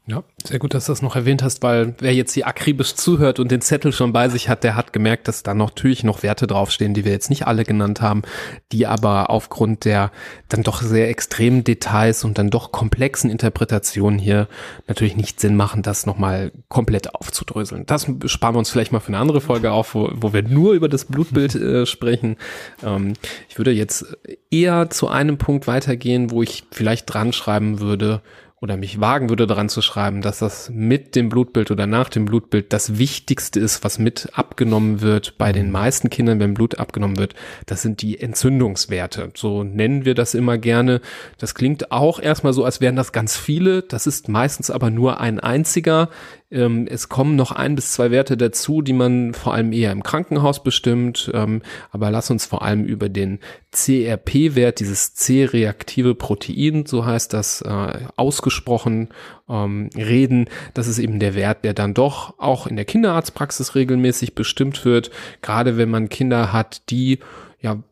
[0.09, 3.41] Ja, sehr gut, dass du das noch erwähnt hast, weil wer jetzt hier akribisch zuhört
[3.41, 6.47] und den Zettel schon bei sich hat, der hat gemerkt, dass da natürlich noch Werte
[6.47, 8.23] draufstehen, die wir jetzt nicht alle genannt haben,
[8.71, 10.13] die aber aufgrund der
[10.49, 14.47] dann doch sehr extremen Details und dann doch komplexen Interpretationen hier
[14.87, 17.85] natürlich nicht Sinn machen, das nochmal komplett aufzudröseln.
[17.87, 20.75] Das sparen wir uns vielleicht mal für eine andere Folge auf, wo, wo wir nur
[20.75, 22.37] über das Blutbild äh, sprechen.
[22.85, 23.15] Ähm,
[23.49, 24.17] ich würde jetzt
[24.53, 28.23] eher zu einem Punkt weitergehen, wo ich vielleicht dran schreiben würde,
[28.59, 32.25] oder mich wagen würde daran zu schreiben, dass das mit dem Blutbild oder nach dem
[32.25, 37.19] Blutbild das Wichtigste ist, was mit abgenommen wird bei den meisten Kindern, wenn Blut abgenommen
[37.19, 37.35] wird,
[37.67, 39.31] das sind die Entzündungswerte.
[39.35, 41.03] So nennen wir das immer gerne.
[41.37, 43.83] Das klingt auch erstmal so, als wären das ganz viele.
[43.83, 46.09] Das ist meistens aber nur ein einziger.
[46.51, 50.03] Ähm, es kommen noch ein bis zwei Werte dazu, die man vor allem eher im
[50.03, 51.31] Krankenhaus bestimmt.
[51.35, 53.41] Ähm, aber lass uns vor allem über den
[53.73, 59.09] CRP-Wert, dieses C-reaktive Protein, so heißt das äh, ausgesprochen,
[59.49, 60.49] ähm, reden.
[60.75, 65.11] Das ist eben der Wert, der dann doch auch in der Kinderarztpraxis regelmäßig bestimmt wird.
[65.43, 67.19] Gerade wenn man Kinder hat, die
[67.61, 67.83] ja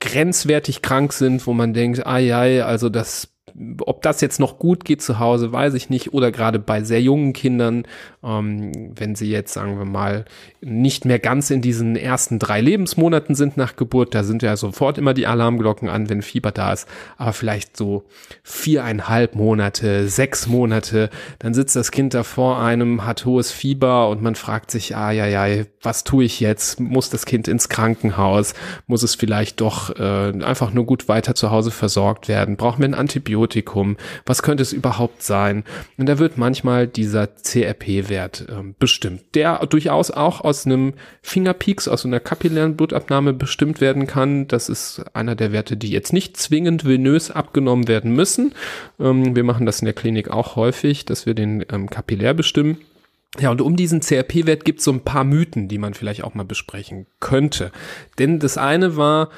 [0.00, 3.28] grenzwertig krank sind, wo man denkt, ai, ai, also das
[3.84, 6.14] ob das jetzt noch gut geht zu Hause, weiß ich nicht.
[6.14, 7.84] Oder gerade bei sehr jungen Kindern,
[8.24, 10.24] ähm, wenn sie jetzt, sagen wir mal,
[10.60, 14.96] nicht mehr ganz in diesen ersten drei Lebensmonaten sind nach Geburt, da sind ja sofort
[14.98, 16.88] immer die Alarmglocken an, wenn Fieber da ist.
[17.18, 18.04] Aber vielleicht so
[18.42, 24.22] viereinhalb Monate, sechs Monate, dann sitzt das Kind da vor einem, hat hohes Fieber und
[24.22, 26.80] man fragt sich, ah ja, ja, was tue ich jetzt?
[26.80, 28.54] Muss das Kind ins Krankenhaus?
[28.86, 32.56] Muss es vielleicht doch äh, einfach nur gut weiter zu Hause versorgt werden?
[32.56, 33.41] Brauchen wir ein Antibiotikum?
[33.42, 33.96] Antibiotikum?
[34.26, 35.64] Was könnte es überhaupt sein?
[35.96, 42.04] Und da wird manchmal dieser CRP-Wert ähm, bestimmt, der durchaus auch aus einem Fingerpeaks, aus
[42.04, 44.48] einer kapillären Blutabnahme bestimmt werden kann.
[44.48, 48.54] Das ist einer der Werte, die jetzt nicht zwingend venös abgenommen werden müssen.
[49.00, 52.78] Ähm, wir machen das in der Klinik auch häufig, dass wir den ähm, kapillär bestimmen.
[53.40, 56.34] Ja, und um diesen CRP-Wert gibt es so ein paar Mythen, die man vielleicht auch
[56.34, 57.72] mal besprechen könnte.
[58.18, 59.30] Denn das eine war,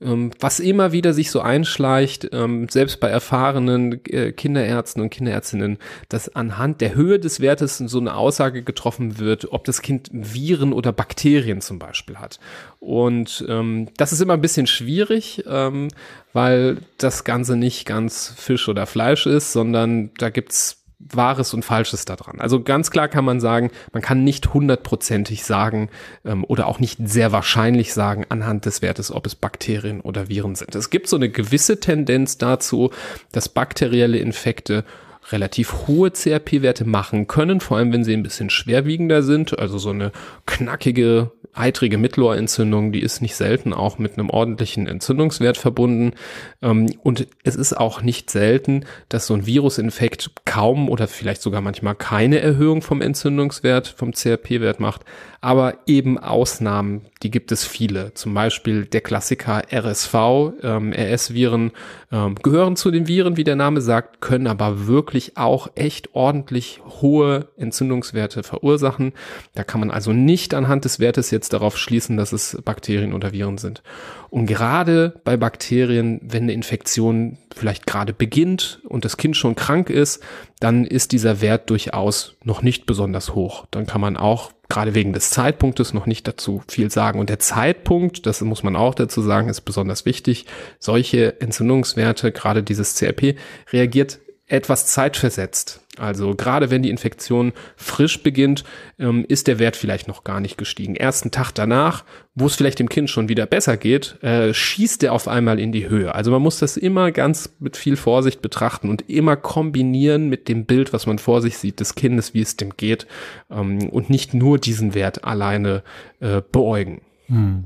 [0.00, 6.34] was immer wieder sich so einschleicht, ähm, selbst bei erfahrenen äh, Kinderärzten und Kinderärztinnen, dass
[6.36, 10.92] anhand der Höhe des Wertes so eine Aussage getroffen wird, ob das Kind Viren oder
[10.92, 12.38] Bakterien zum Beispiel hat.
[12.78, 15.88] Und ähm, das ist immer ein bisschen schwierig, ähm,
[16.32, 22.04] weil das Ganze nicht ganz Fisch oder Fleisch ist, sondern da gibt's Wahres und Falsches
[22.04, 22.40] daran.
[22.40, 25.90] Also ganz klar kann man sagen, man kann nicht hundertprozentig sagen
[26.24, 30.56] ähm, oder auch nicht sehr wahrscheinlich sagen anhand des Wertes, ob es Bakterien oder Viren
[30.56, 30.74] sind.
[30.74, 32.90] Es gibt so eine gewisse Tendenz dazu,
[33.30, 34.84] dass bakterielle Infekte
[35.30, 39.58] relativ hohe CRP-Werte machen können, vor allem wenn sie ein bisschen schwerwiegender sind.
[39.58, 40.12] Also so eine
[40.46, 46.14] knackige, eitrige Mittelohrentzündung, die ist nicht selten auch mit einem ordentlichen Entzündungswert verbunden.
[46.62, 51.60] Ähm, und es ist auch nicht selten, dass so ein Virusinfekt kaum oder vielleicht sogar
[51.60, 55.02] manchmal keine Erhöhung vom Entzündungswert, vom CRP-Wert macht.
[55.40, 58.12] Aber eben Ausnahmen, die gibt es viele.
[58.14, 60.14] Zum Beispiel der Klassiker RSV,
[60.62, 61.72] ähm, RS-Viren
[62.10, 66.80] ähm, gehören zu den Viren, wie der Name sagt, können aber wirklich auch echt ordentlich
[67.00, 69.12] hohe Entzündungswerte verursachen.
[69.54, 73.32] Da kann man also nicht anhand des Wertes jetzt darauf schließen, dass es Bakterien oder
[73.32, 73.82] Viren sind.
[74.30, 79.90] Und gerade bei Bakterien, wenn eine Infektion vielleicht gerade beginnt und das Kind schon krank
[79.90, 80.22] ist,
[80.60, 83.66] dann ist dieser Wert durchaus noch nicht besonders hoch.
[83.70, 87.20] Dann kann man auch gerade wegen des Zeitpunktes noch nicht dazu viel sagen.
[87.20, 90.46] Und der Zeitpunkt, das muss man auch dazu sagen, ist besonders wichtig.
[90.78, 93.36] Solche Entzündungswerte, gerade dieses CRP,
[93.72, 95.80] reagiert etwas zeitversetzt.
[95.98, 98.64] Also gerade wenn die Infektion frisch beginnt,
[98.98, 100.96] ähm, ist der Wert vielleicht noch gar nicht gestiegen.
[100.96, 105.12] Ersten Tag danach, wo es vielleicht dem Kind schon wieder besser geht, äh, schießt er
[105.12, 106.14] auf einmal in die Höhe.
[106.14, 110.64] Also man muss das immer ganz mit viel Vorsicht betrachten und immer kombinieren mit dem
[110.64, 113.06] Bild, was man vor sich sieht des Kindes, wie es dem geht
[113.50, 115.82] ähm, und nicht nur diesen Wert alleine
[116.20, 117.02] äh, beäugen.
[117.26, 117.64] Hm.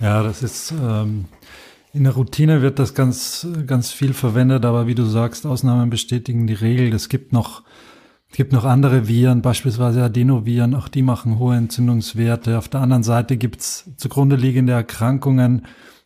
[0.00, 1.26] Ja, das ist ähm
[1.98, 6.46] in der Routine wird das ganz, ganz viel verwendet, aber wie du sagst, Ausnahmen bestätigen
[6.46, 6.94] die Regel.
[6.94, 7.64] Es gibt noch,
[8.30, 12.56] es gibt noch andere Viren, beispielsweise Adenoviren, auch die machen hohe Entzündungswerte.
[12.56, 15.62] Auf der anderen Seite gibt's zugrunde liegende Erkrankungen,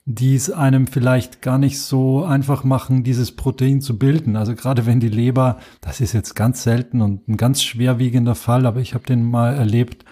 [0.06, 4.34] die es einem vielleicht gar nicht so einfach machen, dieses Protein zu bilden.
[4.34, 8.64] Also gerade wenn die Leber, das ist jetzt ganz selten und ein ganz schwerwiegender Fall,
[8.64, 10.06] aber ich habe den mal erlebt,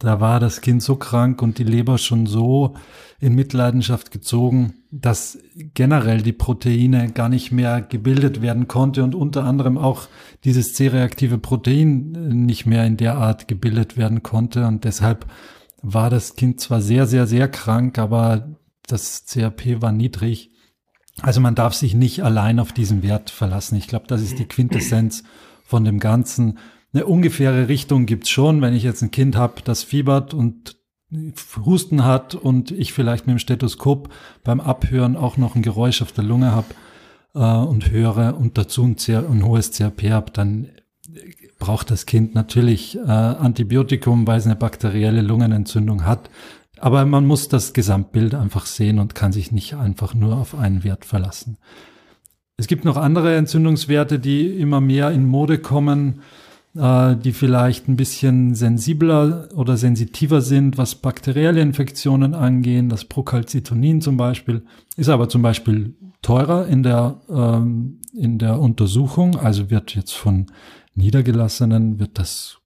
[0.00, 2.74] da war das Kind so krank und die Leber schon so
[3.20, 5.38] in Mitleidenschaft gezogen, dass
[5.74, 10.08] generell die Proteine gar nicht mehr gebildet werden konnte und unter anderem auch
[10.44, 12.12] dieses C-reaktive Protein
[12.46, 14.66] nicht mehr in der Art gebildet werden konnte.
[14.66, 15.26] Und deshalb
[15.82, 20.50] war das Kind zwar sehr, sehr, sehr krank, aber das CRP war niedrig.
[21.20, 23.76] Also man darf sich nicht allein auf diesen Wert verlassen.
[23.76, 25.24] Ich glaube, das ist die Quintessenz
[25.62, 26.58] von dem Ganzen
[26.92, 28.62] eine ungefähre Richtung gibt's schon.
[28.62, 30.76] Wenn ich jetzt ein Kind habe, das fiebert und
[31.64, 34.10] Husten hat und ich vielleicht mit dem Stethoskop
[34.44, 36.68] beim Abhören auch noch ein Geräusch auf der Lunge habe
[37.34, 40.68] äh, und höre und dazu ein, ein hohes CRP habe, dann
[41.58, 46.30] braucht das Kind natürlich äh, Antibiotikum, weil es eine bakterielle Lungenentzündung hat.
[46.78, 50.84] Aber man muss das Gesamtbild einfach sehen und kann sich nicht einfach nur auf einen
[50.84, 51.58] Wert verlassen.
[52.56, 56.20] Es gibt noch andere Entzündungswerte, die immer mehr in Mode kommen
[56.76, 62.88] äh, die vielleicht ein bisschen sensibler oder sensitiver sind, was bakterielle Infektionen angehen.
[62.88, 64.64] Das Procalcitonin zum Beispiel
[64.96, 70.46] ist aber zum Beispiel teurer in der, ähm, in der Untersuchung, also wird jetzt von
[70.94, 72.58] Niedergelassenen, wird das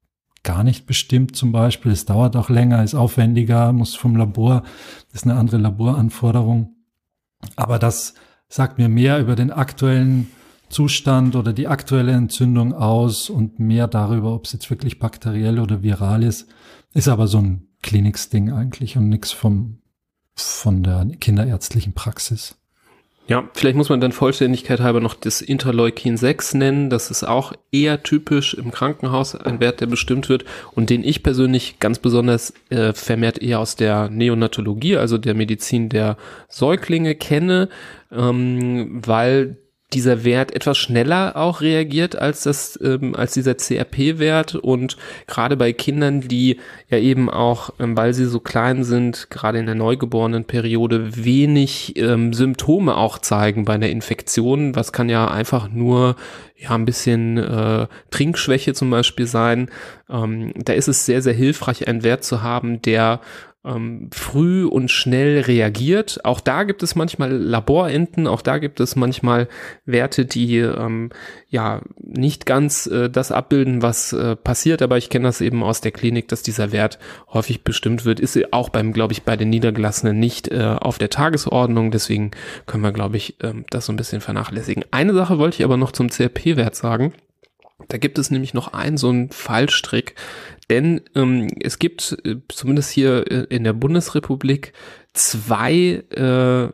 [0.42, 1.92] gar nicht bestimmt zum Beispiel.
[1.92, 4.62] Es dauert auch länger, ist aufwendiger, muss vom Labor,
[5.12, 6.74] ist eine andere Laboranforderung.
[7.56, 8.14] Aber das
[8.48, 10.28] sagt mir mehr über den aktuellen
[10.74, 15.84] Zustand oder die aktuelle Entzündung aus und mehr darüber, ob es jetzt wirklich bakteriell oder
[15.84, 16.48] viral ist.
[16.92, 19.78] Ist aber so ein Kliniksding eigentlich und nichts vom
[20.36, 22.56] von der kinderärztlichen Praxis.
[23.28, 26.90] Ja, vielleicht muss man dann Vollständigkeit halber noch das Interleukin 6 nennen.
[26.90, 31.22] Das ist auch eher typisch im Krankenhaus, ein Wert, der bestimmt wird und den ich
[31.22, 37.70] persönlich ganz besonders äh, vermehrt eher aus der Neonatologie, also der Medizin der Säuglinge kenne,
[38.10, 39.56] ähm, weil
[39.92, 45.72] dieser Wert etwas schneller auch reagiert als das, ähm, als dieser CRP-Wert und gerade bei
[45.72, 50.44] Kindern, die ja eben auch, ähm, weil sie so klein sind, gerade in der neugeborenen
[50.44, 56.16] Periode wenig ähm, Symptome auch zeigen bei der Infektion, was kann ja einfach nur
[56.56, 59.70] ja ein bisschen äh, Trinkschwäche zum Beispiel sein.
[60.08, 63.20] Ähm, da ist es sehr, sehr hilfreich, einen Wert zu haben, der
[63.64, 66.24] ähm, früh und schnell reagiert.
[66.24, 69.48] Auch da gibt es manchmal Laborenten, auch da gibt es manchmal
[69.86, 71.10] Werte, die ähm,
[71.48, 75.80] ja nicht ganz äh, das abbilden, was äh, passiert, aber ich kenne das eben aus
[75.80, 76.98] der Klinik, dass dieser Wert
[77.32, 78.20] häufig bestimmt wird.
[78.20, 82.32] Ist auch beim, glaube ich, bei den Niedergelassenen nicht äh, auf der Tagesordnung, deswegen
[82.66, 84.84] können wir, glaube ich, ähm, das so ein bisschen vernachlässigen.
[84.90, 87.14] Eine Sache wollte ich aber noch zum CRP-Wert sagen.
[87.88, 90.14] Da gibt es nämlich noch einen so einen Fallstrick,
[90.70, 94.72] denn ähm, es gibt äh, zumindest hier äh, in der Bundesrepublik
[95.12, 96.68] zwei, äh,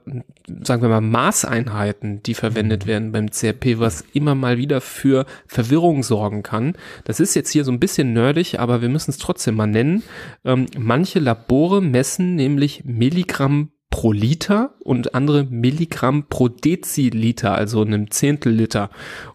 [0.65, 6.03] sagen wir mal, Maßeinheiten, die verwendet werden beim CRP, was immer mal wieder für Verwirrung
[6.03, 6.75] sorgen kann.
[7.05, 10.03] Das ist jetzt hier so ein bisschen nerdig, aber wir müssen es trotzdem mal nennen.
[10.45, 18.11] Ähm, manche Labore messen nämlich Milligramm pro Liter und andere Milligramm pro Deziliter, also einem
[18.11, 18.91] Zehntel Liter.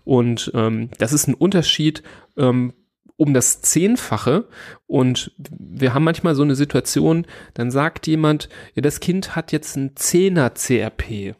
[0.05, 2.01] Und ähm, das ist ein Unterschied
[2.37, 2.73] ähm,
[3.17, 4.45] um das Zehnfache.
[4.87, 9.75] Und wir haben manchmal so eine Situation, dann sagt jemand, ja, das Kind hat jetzt
[9.75, 11.35] ein Zehner CRP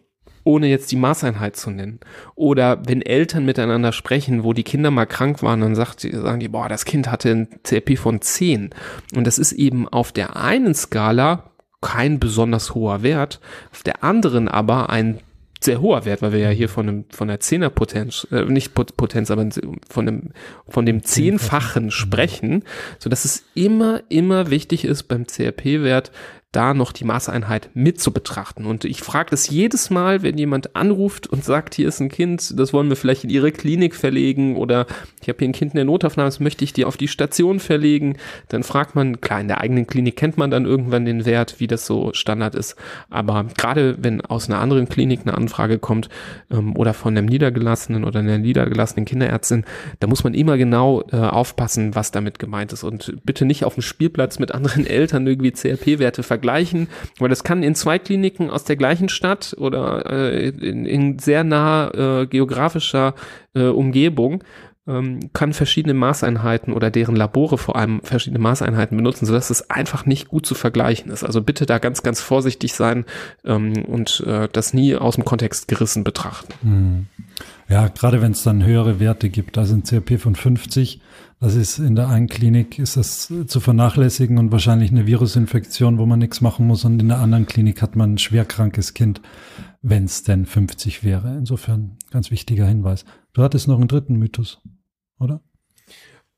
[0.48, 2.00] ohne jetzt die Maßeinheit zu nennen.
[2.36, 6.48] Oder wenn Eltern miteinander sprechen, wo die Kinder mal krank waren, dann sagt, sagen die,
[6.48, 8.70] boah, das Kind hatte ein CRP von 10.
[9.16, 11.50] Und das ist eben auf der einen Skala
[11.82, 13.40] kein besonders hoher Wert,
[13.72, 15.20] auf der anderen aber ein
[15.62, 19.32] sehr hoher Wert, weil wir ja hier von einem von der Zehnerpotenz, äh, nicht Potenz,
[19.32, 19.48] aber
[19.90, 20.32] von dem
[20.68, 21.92] von dem Zehnfachen.
[21.92, 22.64] Sprechen,
[23.00, 26.12] so dass es immer immer wichtig ist beim CRP-Wert
[26.56, 28.66] da noch die Maßeinheit mit zu betrachten.
[28.66, 32.58] Und ich frage das jedes Mal, wenn jemand anruft und sagt, hier ist ein Kind,
[32.58, 34.86] das wollen wir vielleicht in ihre Klinik verlegen oder
[35.22, 37.60] ich habe hier ein Kind in der Notaufnahme, das möchte ich dir auf die Station
[37.60, 38.18] verlegen.
[38.48, 41.68] Dann fragt man, klar, in der eigenen Klinik kennt man dann irgendwann den Wert, wie
[41.68, 42.76] das so Standard ist.
[43.10, 46.08] Aber gerade wenn aus einer anderen Klinik eine Anfrage kommt
[46.50, 49.66] ähm, oder von einem niedergelassenen oder einer niedergelassenen Kinderärztin,
[50.00, 52.84] da muss man immer genau äh, aufpassen, was damit gemeint ist.
[52.86, 56.88] Und bitte nicht auf dem Spielplatz mit anderen Eltern irgendwie CRP-Werte vergleichen vergleichen,
[57.20, 61.44] weil das kann in zwei Kliniken aus der gleichen Stadt oder äh, in, in, sehr
[61.44, 63.16] nah äh, geografischer
[63.56, 64.44] äh, Umgebung
[64.88, 70.06] ähm, kann verschiedene Maßeinheiten oder deren Labore vor allem verschiedene Maßeinheiten benutzen, sodass es einfach
[70.06, 71.24] nicht gut zu vergleichen ist.
[71.24, 73.06] Also bitte da ganz, ganz vorsichtig sein
[73.44, 76.54] ähm, und äh, das nie aus dem Kontext gerissen betrachten.
[76.62, 77.08] Hm.
[77.68, 81.02] Ja, gerade wenn es dann höhere Werte gibt, also ein CRP von 50,
[81.40, 86.06] das ist in der einen Klinik ist das zu vernachlässigen und wahrscheinlich eine Virusinfektion, wo
[86.06, 86.86] man nichts machen muss.
[86.86, 89.22] Und in der anderen Klinik hat man ein schwerkrankes Kind,
[89.82, 91.36] wenn es denn 50 wäre.
[91.38, 93.04] Insofern ganz wichtiger Hinweis.
[93.34, 94.62] Du hattest noch einen dritten Mythos,
[95.20, 95.42] oder?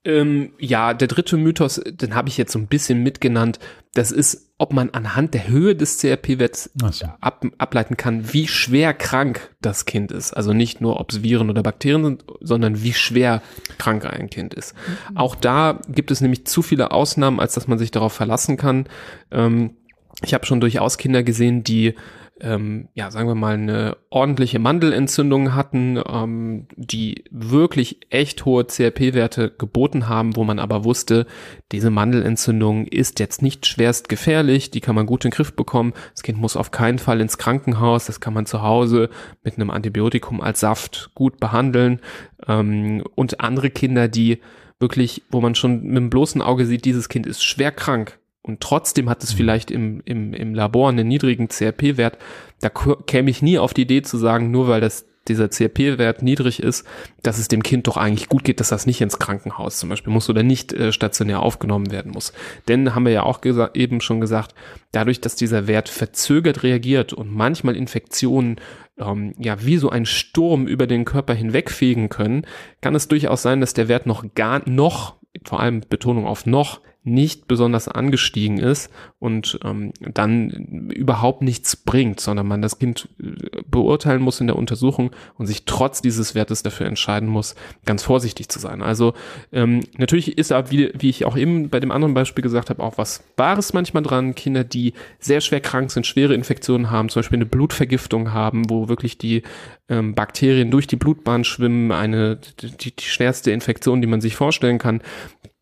[0.04, 3.60] Ähm, ja, der dritte Mythos, den habe ich jetzt so ein bisschen mitgenannt.
[3.94, 7.06] Das ist, ob man anhand der Höhe des CRP-Werts so.
[7.22, 10.34] ab, ableiten kann, wie schwer krank das Kind ist.
[10.34, 13.44] Also nicht nur, ob es Viren oder Bakterien sind, sondern wie schwer
[13.78, 14.74] krank ein Kind ist.
[15.10, 15.18] Mhm.
[15.18, 18.88] Auch da gibt es nämlich zu viele Ausnahmen, als dass man sich darauf verlassen kann.
[19.32, 19.78] Ähm,
[20.24, 21.94] ich habe schon durchaus Kinder gesehen, die
[22.42, 29.52] ähm, ja, sagen wir mal, eine ordentliche Mandelentzündung hatten, ähm, die wirklich echt hohe CRP-Werte
[29.58, 31.26] geboten haben, wo man aber wusste,
[31.72, 35.94] diese Mandelentzündung ist jetzt nicht schwerst gefährlich, die kann man gut in den Griff bekommen.
[36.14, 39.10] Das Kind muss auf keinen Fall ins Krankenhaus, das kann man zu Hause
[39.44, 42.00] mit einem Antibiotikum als Saft gut behandeln.
[42.48, 44.40] Ähm, und andere Kinder, die
[44.80, 48.62] wirklich, wo man schon mit dem bloßen Auge sieht, dieses Kind ist schwer krank, und
[48.62, 49.38] trotzdem hat es mhm.
[49.38, 52.18] vielleicht im, im, im Labor einen niedrigen CRP-Wert,
[52.62, 56.62] da käme ich nie auf die Idee zu sagen, nur weil das dieser CRP-Wert niedrig
[56.62, 56.86] ist,
[57.22, 60.14] dass es dem Kind doch eigentlich gut geht, dass das nicht ins Krankenhaus zum Beispiel
[60.14, 62.34] muss oder nicht äh, stationär aufgenommen werden muss.
[62.68, 63.42] Denn haben wir ja auch
[63.74, 64.56] eben schon gesagt,
[64.92, 68.62] dadurch, dass dieser Wert verzögert reagiert und manchmal Infektionen
[68.98, 72.46] ähm, ja wie so ein Sturm über den Körper hinwegfegen können,
[72.82, 76.82] kann es durchaus sein, dass der Wert noch gar noch vor allem Betonung auf noch,
[77.08, 83.62] nicht besonders angestiegen ist und ähm, dann überhaupt nichts bringt, sondern man das Kind äh,
[83.70, 87.56] beurteilen muss in der Untersuchung und sich trotz dieses Wertes dafür entscheiden muss,
[87.86, 88.82] ganz vorsichtig zu sein.
[88.82, 89.14] Also
[89.52, 92.84] ähm, natürlich ist da, wie, wie ich auch eben bei dem anderen Beispiel gesagt habe,
[92.84, 94.36] auch was Wahres manchmal dran.
[94.36, 98.90] Kinder, die sehr schwer krank sind, schwere Infektionen haben, zum Beispiel eine Blutvergiftung haben, wo
[98.90, 99.44] wirklich die
[99.90, 104.78] ähm, Bakterien durch die Blutbahn schwimmen, eine die, die schwerste Infektion, die man sich vorstellen
[104.78, 105.02] kann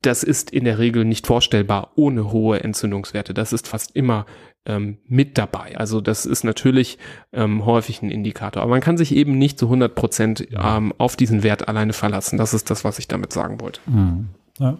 [0.05, 3.33] das ist in der Regel nicht vorstellbar ohne hohe Entzündungswerte.
[3.33, 4.25] Das ist fast immer
[4.65, 5.77] ähm, mit dabei.
[5.77, 6.97] Also das ist natürlich
[7.33, 8.63] ähm, häufig ein Indikator.
[8.63, 12.37] Aber man kann sich eben nicht zu 100 Prozent ähm, auf diesen Wert alleine verlassen.
[12.37, 13.79] Das ist das, was ich damit sagen wollte.
[13.85, 14.27] Mhm.
[14.59, 14.77] Ja.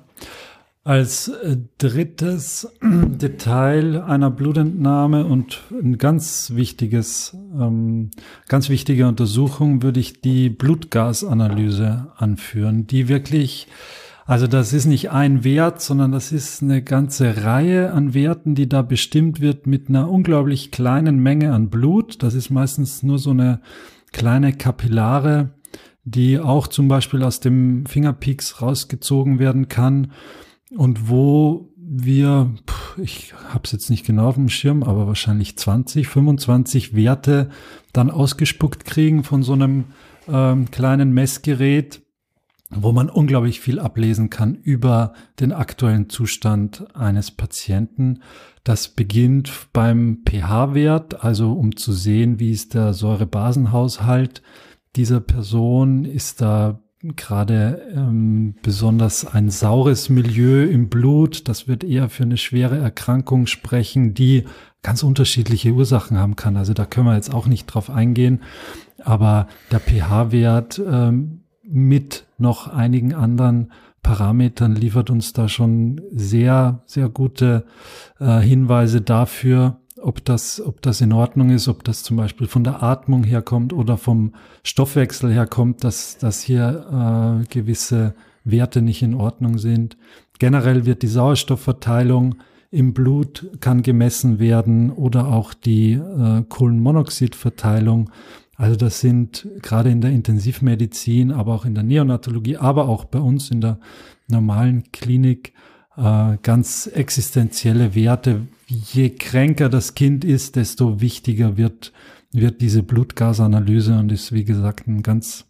[0.84, 8.12] Als äh, drittes Detail einer Blutentnahme und ein ganz wichtiges, ähm,
[8.48, 13.68] ganz wichtige Untersuchung würde ich die Blutgasanalyse anführen, die wirklich
[14.26, 18.68] also das ist nicht ein Wert, sondern das ist eine ganze Reihe an Werten, die
[18.68, 22.24] da bestimmt wird mit einer unglaublich kleinen Menge an Blut.
[22.24, 23.62] Das ist meistens nur so eine
[24.12, 25.52] kleine Kapillare,
[26.06, 30.12] die auch zum Beispiel aus dem Fingerpeaks rausgezogen werden kann
[30.76, 32.52] und wo wir,
[32.98, 37.50] ich habe es jetzt nicht genau auf dem Schirm, aber wahrscheinlich 20, 25 Werte
[37.94, 39.86] dann ausgespuckt kriegen von so einem
[40.28, 42.02] ähm, kleinen Messgerät,
[42.70, 48.22] wo man unglaublich viel ablesen kann über den aktuellen Zustand eines Patienten.
[48.64, 54.42] Das beginnt beim pH-Wert, also um zu sehen, wie ist der Säurebasenhaushalt
[54.96, 56.80] dieser Person, ist da
[57.16, 61.48] gerade ähm, besonders ein saures Milieu im Blut.
[61.48, 64.46] Das wird eher für eine schwere Erkrankung sprechen, die
[64.82, 66.58] ganz unterschiedliche Ursachen haben kann.
[66.58, 68.42] Also da können wir jetzt auch nicht drauf eingehen.
[69.04, 73.72] Aber der pH-Wert ähm, mit noch einigen anderen
[74.04, 77.66] Parametern liefert uns da schon sehr, sehr gute
[78.20, 82.64] äh, Hinweise dafür, ob das, ob das in Ordnung ist, ob das zum Beispiel von
[82.64, 88.14] der Atmung herkommt oder vom Stoffwechsel herkommt, dass, dass hier äh, gewisse
[88.44, 89.98] Werte nicht in Ordnung sind.
[90.38, 92.36] Generell wird die Sauerstoffverteilung
[92.72, 98.10] im Blut kann gemessen werden oder auch die äh, Kohlenmonoxidverteilung
[98.56, 103.20] also das sind gerade in der Intensivmedizin, aber auch in der Neonatologie, aber auch bei
[103.20, 103.80] uns in der
[104.28, 105.54] normalen Klinik
[105.98, 108.48] äh, ganz existenzielle Werte.
[108.68, 111.92] Je kränker das Kind ist, desto wichtiger wird,
[112.32, 115.46] wird diese Blutgasanalyse und ist, wie gesagt, ein ganz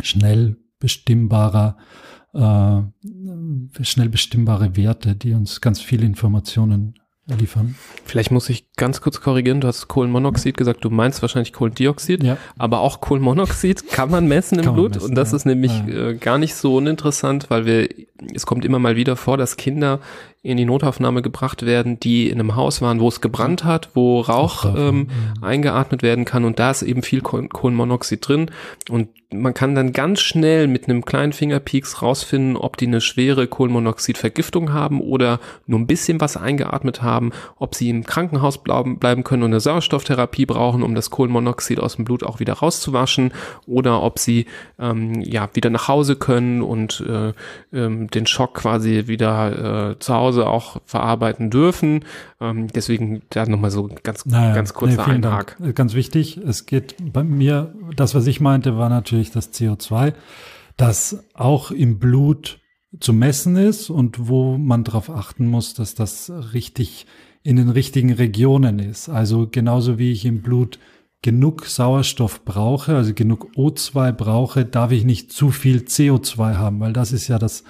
[0.00, 1.76] schnell bestimmbarer,
[2.34, 2.82] äh,
[3.82, 6.94] schnell bestimmbare Werte, die uns ganz viele Informationen
[7.36, 7.74] liefern.
[8.04, 9.60] Vielleicht muss ich ganz kurz korrigieren.
[9.60, 10.84] Du hast Kohlenmonoxid gesagt.
[10.84, 12.22] Du meinst wahrscheinlich Kohlendioxid.
[12.22, 12.38] Ja.
[12.56, 14.94] Aber auch Kohlenmonoxid kann man messen im kann Blut.
[14.94, 15.36] Messen, und das ja.
[15.36, 16.08] ist nämlich ja.
[16.08, 17.88] äh, gar nicht so uninteressant, weil wir,
[18.34, 20.00] es kommt immer mal wieder vor, dass Kinder
[20.42, 24.20] in die Notaufnahme gebracht werden, die in einem Haus waren, wo es gebrannt hat, wo
[24.20, 25.08] Rauch ähm,
[25.42, 26.44] eingeatmet werden kann.
[26.44, 28.50] Und da ist eben viel Kohlenmonoxid drin.
[28.88, 33.46] Und man kann dann ganz schnell mit einem kleinen Fingerpieks rausfinden, ob die eine schwere
[33.46, 39.24] Kohlenmonoxidvergiftung haben oder nur ein bisschen was eingeatmet haben, ob sie im Krankenhaus bleiben, bleiben
[39.24, 43.34] können und eine Sauerstofftherapie brauchen, um das Kohlenmonoxid aus dem Blut auch wieder rauszuwaschen
[43.66, 44.46] oder ob sie
[44.78, 47.32] ähm, ja wieder nach Hause können und äh,
[47.76, 52.04] ähm, den Schock quasi wieder äh, zu Hause auch verarbeiten dürfen.
[52.40, 55.56] Ähm, deswegen da nochmal so ganz, naja, ganz kurzer nee, Eintrag.
[55.58, 55.74] Dank.
[55.74, 60.14] Ganz wichtig, es geht bei mir, das, was ich meinte, war natürlich das CO2,
[60.76, 62.60] das auch im Blut
[63.00, 67.06] zu messen ist und wo man darauf achten muss, dass das richtig
[67.42, 69.08] in den richtigen Regionen ist.
[69.08, 70.78] Also genauso wie ich im Blut
[71.22, 76.92] genug Sauerstoff brauche, also genug O2 brauche, darf ich nicht zu viel CO2 haben, weil
[76.92, 77.64] das ist ja das,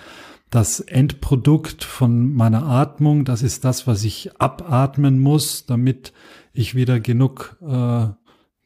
[0.51, 3.25] das Endprodukt von meiner Atmung.
[3.25, 6.13] Das ist das, was ich abatmen muss, damit
[6.53, 8.09] ich wieder genug äh,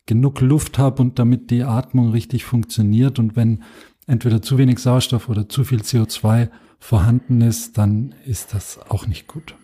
[0.07, 3.19] genug Luft habe und damit die Atmung richtig funktioniert.
[3.19, 3.63] Und wenn
[4.07, 9.27] entweder zu wenig Sauerstoff oder zu viel CO2 vorhanden ist, dann ist das auch nicht
[9.27, 9.55] gut.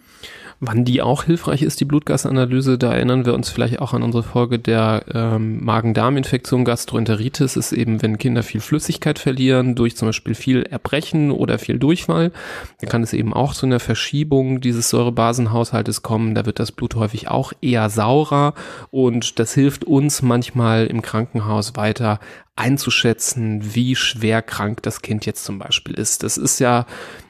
[0.60, 4.24] Wann die auch hilfreich ist, die Blutgasanalyse, da erinnern wir uns vielleicht auch an unsere
[4.24, 10.34] Folge der ähm, Magen-Darm-Infektion, Gastroenteritis, ist eben, wenn Kinder viel Flüssigkeit verlieren, durch zum Beispiel
[10.34, 12.32] viel Erbrechen oder viel Durchfall,
[12.80, 16.34] dann kann es eben auch zu einer Verschiebung dieses Säurebasenhaushaltes kommen.
[16.34, 18.54] Da wird das Blut häufig auch eher saurer
[18.90, 22.18] und das hilft uns manchmal im Krankenhaus weiter
[22.56, 26.24] einzuschätzen, wie schwer krank das Kind jetzt zum Beispiel ist.
[26.24, 26.86] Das ist ja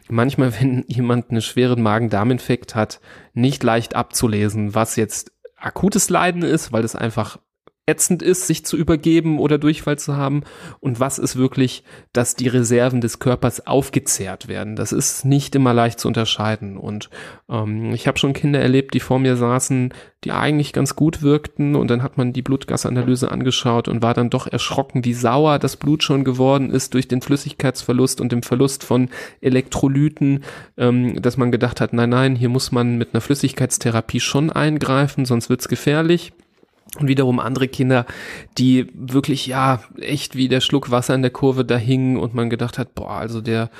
[0.09, 3.00] manchmal, wenn jemand einen schweren Magen-Darm-Infekt hat,
[3.34, 7.38] nicht leicht abzulesen, was jetzt akutes Leiden ist, weil es einfach
[7.89, 10.43] ätzend ist, sich zu übergeben oder Durchfall zu haben
[10.80, 11.82] und was ist wirklich,
[12.12, 14.76] dass die Reserven des Körpers aufgezehrt werden.
[14.76, 16.76] Das ist nicht immer leicht zu unterscheiden.
[16.76, 17.09] Und
[17.49, 21.76] ähm, ich habe schon Kinder erlebt, die vor mir saßen, die eigentlich ganz gut wirkten
[21.76, 25.76] und dann hat man die Blutgasanalyse angeschaut und war dann doch erschrocken, wie sauer das
[25.76, 29.09] Blut schon geworden ist durch den Flüssigkeitsverlust und dem Verlust von
[29.41, 30.45] Elektrolyten,
[30.76, 35.24] ähm, dass man gedacht hat, nein, nein, hier muss man mit einer Flüssigkeitstherapie schon eingreifen,
[35.24, 36.32] sonst wird's gefährlich.
[36.99, 38.07] Und wiederum andere Kinder,
[38.57, 42.49] die wirklich, ja, echt wie der Schluck Wasser in der Kurve da hingen und man
[42.51, 43.70] gedacht hat, boah, also der,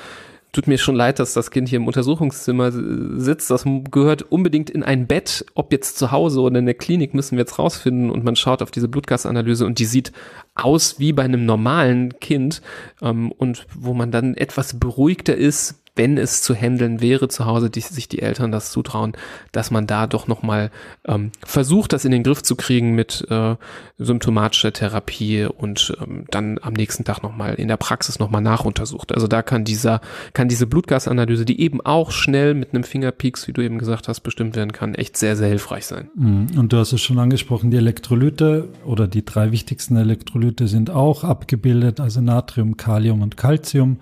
[0.51, 3.51] tut mir schon leid, dass das Kind hier im Untersuchungszimmer sitzt.
[3.51, 5.45] Das gehört unbedingt in ein Bett.
[5.53, 8.09] Ob jetzt zu Hause oder in der Klinik müssen wir jetzt rausfinden.
[8.09, 10.11] Und man schaut auf diese Blutgasanalyse und die sieht
[10.55, 12.61] aus wie bei einem normalen Kind.
[13.01, 17.69] Ähm, und wo man dann etwas beruhigter ist, wenn es zu handeln wäre zu Hause,
[17.69, 19.11] die sich die Eltern das zutrauen,
[19.51, 20.71] dass man da doch nochmal
[21.05, 23.57] ähm, versucht, das in den Griff zu kriegen mit äh,
[23.97, 29.13] symptomatischer Therapie und ähm, dann am nächsten Tag nochmal in der Praxis nochmal nachuntersucht.
[29.13, 29.99] Also da kann dieser,
[30.31, 34.21] kann diese Blutgasanalyse, die eben auch schnell mit einem Fingerpieks, wie du eben gesagt hast,
[34.21, 36.09] bestimmt werden kann, echt sehr, sehr hilfreich sein.
[36.15, 36.47] Mhm.
[36.57, 41.25] Und du hast es schon angesprochen, die Elektrolyte oder die drei wichtigsten Elektrolyte sind auch
[41.25, 43.97] abgebildet, also Natrium, Kalium und Calcium.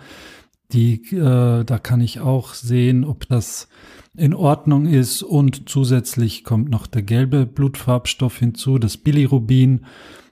[0.74, 3.70] Die, äh, da kann ich auch sehen, ob das
[4.18, 5.24] in Ordnung ist.
[5.24, 9.86] Und zusätzlich kommt noch der gelbe Blutfarbstoff hinzu, das Bilirubin,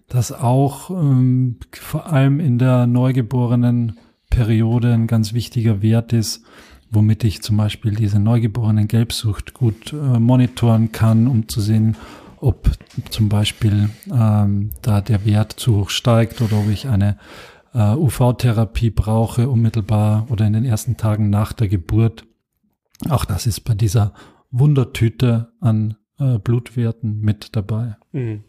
[0.08, 3.98] das auch ähm, vor allem in der neugeborenen
[4.30, 6.44] Periode ein ganz wichtiger Wert ist,
[6.92, 11.96] womit ich zum Beispiel diese neugeborenen Gelbsucht gut äh, monitoren kann, um zu sehen,
[12.40, 12.70] ob
[13.10, 17.18] zum Beispiel ähm, da der Wert zu hoch steigt oder ob ich eine
[17.76, 22.26] äh, UV-Therapie brauche, unmittelbar oder in den ersten Tagen nach der Geburt.
[23.10, 24.14] Auch das ist bei dieser
[24.50, 27.98] Wundertüte an äh, Blutwerten mit dabei.
[28.14, 28.44] Mhm.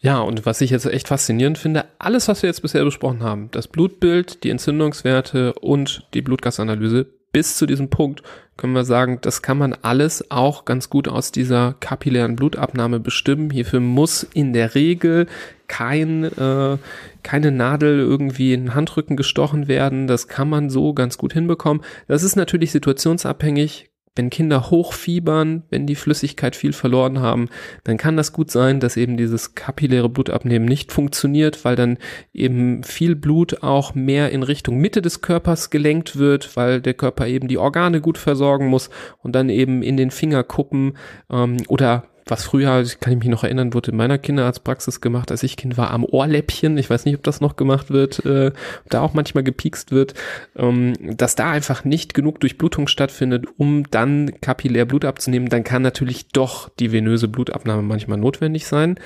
[0.00, 3.50] Ja, und was ich jetzt echt faszinierend finde, alles, was wir jetzt bisher besprochen haben,
[3.52, 8.22] das Blutbild, die Entzündungswerte und die Blutgasanalyse, bis zu diesem Punkt
[8.56, 13.50] können wir sagen, das kann man alles auch ganz gut aus dieser kapillären Blutabnahme bestimmen.
[13.50, 15.26] Hierfür muss in der Regel
[15.68, 16.78] kein, äh,
[17.22, 20.06] keine Nadel irgendwie in den Handrücken gestochen werden.
[20.06, 21.82] Das kann man so ganz gut hinbekommen.
[22.06, 27.48] Das ist natürlich situationsabhängig wenn Kinder hochfiebern, wenn die Flüssigkeit viel verloren haben,
[27.82, 31.98] dann kann das gut sein, dass eben dieses kapilläre Blutabnehmen nicht funktioniert, weil dann
[32.32, 37.26] eben viel Blut auch mehr in Richtung Mitte des Körpers gelenkt wird, weil der Körper
[37.26, 38.88] eben die Organe gut versorgen muss
[39.22, 40.96] und dann eben in den Fingerkuppen
[41.30, 45.42] ähm, oder was früher, ich kann mich noch erinnern, wurde in meiner Kinderarztpraxis gemacht, als
[45.42, 46.78] ich Kind war, am Ohrläppchen.
[46.78, 48.52] Ich weiß nicht, ob das noch gemacht wird, äh,
[48.88, 50.14] da auch manchmal gepiekst wird,
[50.56, 55.48] ähm, dass da einfach nicht genug Durchblutung stattfindet, um dann kapillär Blut abzunehmen.
[55.48, 58.98] Dann kann natürlich doch die venöse Blutabnahme manchmal notwendig sein.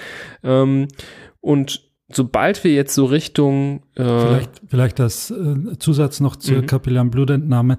[0.45, 0.89] Ähm,
[1.41, 6.67] und sobald wir jetzt so Richtung äh, vielleicht vielleicht das äh, Zusatz noch zur mhm.
[6.67, 7.79] kapillären Blutentnahme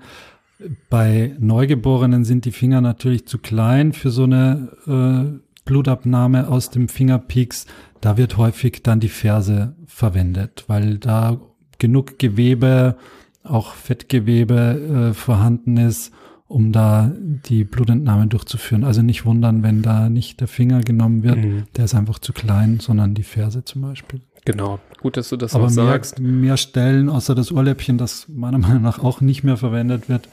[0.89, 6.89] bei Neugeborenen sind die Finger natürlich zu klein für so eine äh, Blutabnahme aus dem
[6.89, 7.65] Fingerpieks.
[8.01, 11.39] Da wird häufig dann die Ferse verwendet, weil da
[11.77, 12.97] genug Gewebe,
[13.43, 16.11] auch Fettgewebe äh, vorhanden ist,
[16.47, 18.83] um da die Blutentnahme durchzuführen.
[18.83, 21.63] Also nicht wundern, wenn da nicht der Finger genommen wird, mhm.
[21.77, 24.21] der ist einfach zu klein, sondern die Ferse zum Beispiel.
[24.51, 26.19] Genau, gut, dass du das Aber auch mehr, sagst.
[26.19, 30.27] Mehr Stellen, außer das Ohrläppchen, das meiner Meinung nach auch nicht mehr verwendet wird,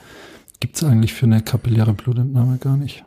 [0.59, 3.05] gibt es eigentlich für eine kapilläre Blutentnahme gar nicht.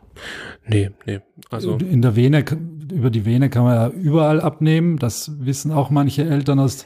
[0.68, 1.20] Nee, nee.
[1.50, 2.44] Also in der Vene,
[2.92, 4.98] über die Vene kann man ja überall abnehmen.
[4.98, 6.84] Das wissen auch manche Eltern aus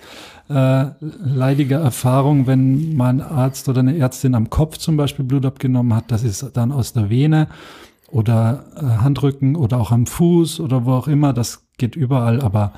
[0.49, 5.45] äh, leidiger Erfahrung, wenn mal ein Arzt oder eine Ärztin am Kopf zum Beispiel Blut
[5.45, 6.05] abgenommen hat.
[6.09, 7.49] Das ist dann aus der Vene
[8.15, 11.33] oder äh, Handrücken oder auch am Fuß oder wo auch immer.
[11.33, 12.73] Das geht überall, aber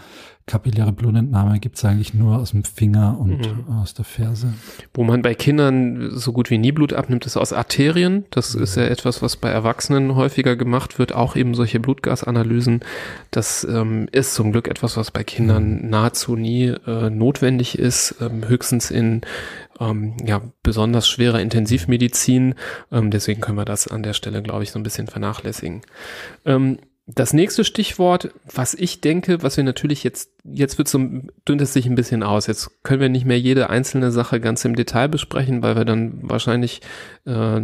[0.46, 3.76] kapilläre Blutentnahme gibt es eigentlich nur aus dem Finger und mhm.
[3.78, 4.54] aus der Ferse.
[4.94, 8.24] Wo man bei Kindern so gut wie nie Blut abnimmt, ist aus Arterien.
[8.30, 8.62] Das mhm.
[8.62, 12.80] ist ja etwas, was bei Erwachsenen häufiger gemacht wird, auch eben solche Blutgasanalysen.
[13.30, 15.90] Das ähm, ist zum Glück etwas, was bei Kindern mhm.
[15.90, 19.22] nahezu nie äh, notwendig ist, ähm, höchstens in
[19.80, 22.54] ähm, ja, besonders schwerer Intensivmedizin.
[22.92, 25.82] Ähm, deswegen können wir das an der Stelle, glaube ich, so ein bisschen vernachlässigen.
[26.44, 30.98] Ähm, das nächste Stichwort, was ich denke, was wir natürlich jetzt, jetzt wird so,
[31.48, 32.48] dünnt es sich ein bisschen aus.
[32.48, 36.18] Jetzt können wir nicht mehr jede einzelne Sache ganz im Detail besprechen, weil wir dann
[36.22, 36.80] wahrscheinlich
[37.24, 37.60] äh,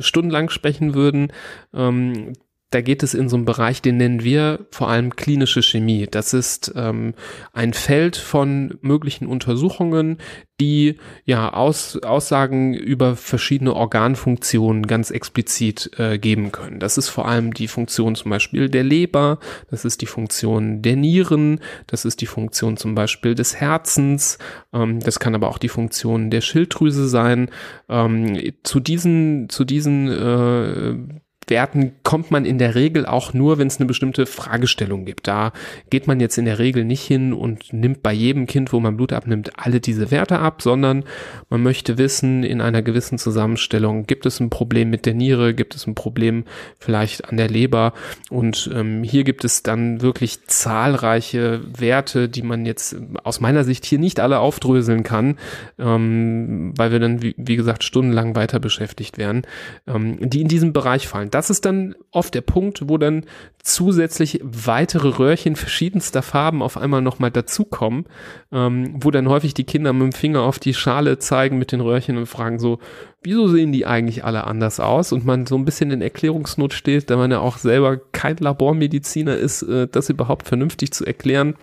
[0.00, 1.32] stundenlang sprechen würden.
[1.72, 2.32] Ähm,
[2.72, 6.08] da geht es in so einem Bereich, den nennen wir vor allem klinische Chemie.
[6.10, 7.14] Das ist ähm,
[7.52, 10.18] ein Feld von möglichen Untersuchungen,
[10.58, 16.78] die ja Aus, Aussagen über verschiedene Organfunktionen ganz explizit äh, geben können.
[16.78, 19.38] Das ist vor allem die Funktion zum Beispiel der Leber,
[19.70, 24.38] das ist die Funktion der Nieren, das ist die Funktion zum Beispiel des Herzens,
[24.72, 27.50] ähm, das kann aber auch die Funktion der Schilddrüse sein.
[27.88, 33.66] Ähm, zu diesen, zu diesen äh, Werten kommt man in der Regel auch nur, wenn
[33.66, 35.26] es eine bestimmte Fragestellung gibt.
[35.26, 35.52] Da
[35.90, 38.96] geht man jetzt in der Regel nicht hin und nimmt bei jedem Kind, wo man
[38.96, 41.04] Blut abnimmt, alle diese Werte ab, sondern
[41.50, 45.74] man möchte wissen, in einer gewissen Zusammenstellung, gibt es ein Problem mit der Niere, gibt
[45.74, 46.44] es ein Problem
[46.78, 47.92] vielleicht an der Leber
[48.30, 53.84] und ähm, hier gibt es dann wirklich zahlreiche Werte, die man jetzt aus meiner Sicht
[53.84, 55.36] hier nicht alle aufdröseln kann,
[55.78, 59.42] ähm, weil wir dann, wie, wie, gesagt, stundenlang weiter beschäftigt werden,
[59.86, 63.24] ähm, die in diesem Bereich fallen das ist dann oft der Punkt, wo dann
[63.62, 68.04] zusätzlich weitere Röhrchen verschiedenster Farben auf einmal nochmal dazukommen,
[68.52, 71.80] ähm, wo dann häufig die Kinder mit dem Finger auf die Schale zeigen mit den
[71.80, 72.78] Röhrchen und fragen so,
[73.22, 75.12] wieso sehen die eigentlich alle anders aus?
[75.12, 79.36] Und man so ein bisschen in Erklärungsnot steht, da man ja auch selber kein Labormediziner
[79.36, 81.54] ist, äh, das überhaupt vernünftig zu erklären.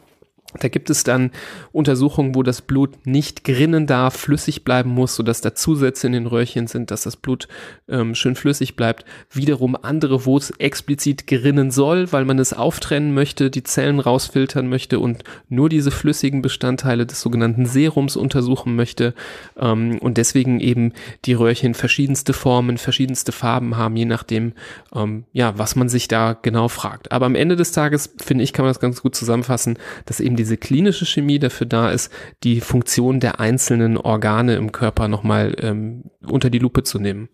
[0.57, 1.29] Da gibt es dann
[1.71, 6.25] Untersuchungen, wo das Blut nicht gerinnen darf, flüssig bleiben muss, sodass da Zusätze in den
[6.25, 7.47] Röhrchen sind, dass das Blut
[7.87, 9.05] ähm, schön flüssig bleibt.
[9.31, 14.67] Wiederum andere, wo es explizit gerinnen soll, weil man es auftrennen möchte, die Zellen rausfiltern
[14.67, 19.13] möchte und nur diese flüssigen Bestandteile des sogenannten Serums untersuchen möchte.
[19.55, 20.93] Ähm, und deswegen eben
[21.25, 24.53] die Röhrchen verschiedenste Formen, verschiedenste Farben haben, je nachdem,
[24.95, 27.11] ähm, ja, was man sich da genau fragt.
[27.11, 29.77] Aber am Ende des Tages, finde ich, kann man das ganz gut zusammenfassen,
[30.07, 32.11] dass eben diese klinische Chemie dafür da ist,
[32.43, 37.29] die Funktion der einzelnen Organe im Körper nochmal ähm, unter die Lupe zu nehmen.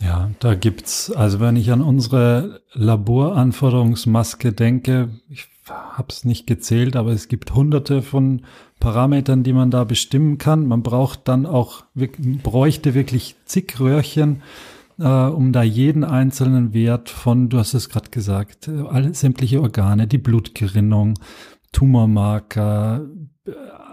[0.00, 6.94] Ja, da gibt's, also wenn ich an unsere Laboranforderungsmaske denke, ich habe es nicht gezählt,
[6.96, 8.42] aber es gibt hunderte von
[8.78, 10.66] Parametern, die man da bestimmen kann.
[10.66, 14.42] Man braucht dann auch, bräuchte wirklich zig Röhrchen,
[14.98, 19.60] äh, um da jeden einzelnen Wert von, du hast es gerade gesagt, äh, alle sämtliche
[19.60, 21.18] Organe, die Blutgerinnung,
[21.72, 23.08] Tumormarker,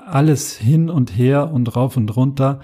[0.06, 2.60] alles hin und her und rauf und runter.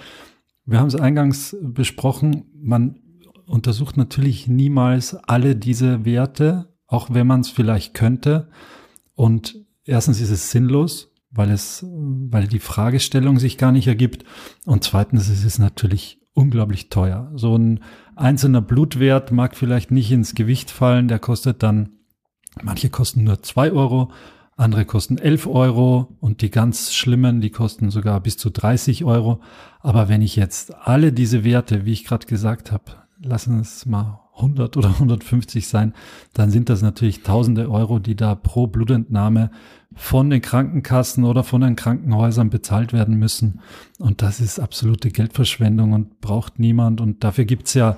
[0.66, 3.00] Wir haben es eingangs besprochen, man
[3.46, 8.50] untersucht natürlich niemals alle diese Werte, auch wenn man es vielleicht könnte.
[9.16, 9.56] Und
[9.86, 14.24] erstens ist es sinnlos, weil es, weil die Fragestellung sich gar nicht ergibt.
[14.66, 17.32] Und zweitens ist es natürlich unglaublich teuer.
[17.36, 17.82] So ein
[18.16, 21.90] einzelner Blutwert mag vielleicht nicht ins Gewicht fallen, der kostet dann,
[22.62, 24.12] manche kosten nur zwei Euro,
[24.60, 29.40] andere kosten 11 Euro und die ganz schlimmen, die kosten sogar bis zu 30 Euro.
[29.80, 32.84] Aber wenn ich jetzt alle diese Werte, wie ich gerade gesagt habe,
[33.22, 35.94] lassen es mal 100 oder 150 sein,
[36.34, 39.52] dann sind das natürlich tausende Euro, die da pro Blutentnahme
[39.96, 43.62] von den Krankenkassen oder von den Krankenhäusern bezahlt werden müssen.
[43.98, 47.00] Und das ist absolute Geldverschwendung und braucht niemand.
[47.00, 47.98] Und dafür gibt's ja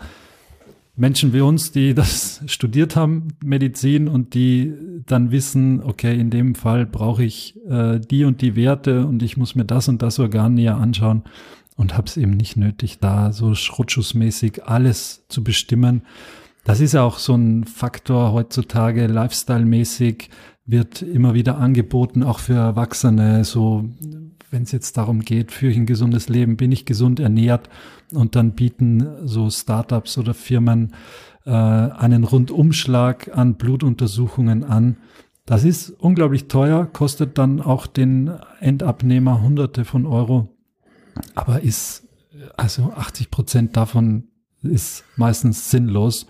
[0.96, 4.74] Menschen wie uns, die das studiert haben, Medizin, und die
[5.06, 9.38] dann wissen, okay, in dem Fall brauche ich äh, die und die Werte und ich
[9.38, 11.24] muss mir das und das Organ näher anschauen
[11.76, 16.04] und habe es eben nicht nötig, da so schrottschussmäßig alles zu bestimmen.
[16.64, 20.30] Das ist ja auch so ein Faktor heutzutage, lifestyle-mäßig
[20.66, 23.90] wird immer wieder angeboten, auch für Erwachsene, so
[24.52, 27.70] wenn es jetzt darum geht, führe ich ein gesundes Leben, bin ich gesund ernährt
[28.14, 30.94] und dann bieten so Startups oder Firmen
[31.46, 34.98] äh, einen Rundumschlag an Blutuntersuchungen an.
[35.46, 40.50] Das ist unglaublich teuer, kostet dann auch den Endabnehmer Hunderte von Euro,
[41.34, 42.08] aber ist
[42.58, 44.28] also 80 Prozent davon
[44.62, 46.28] ist meistens sinnlos,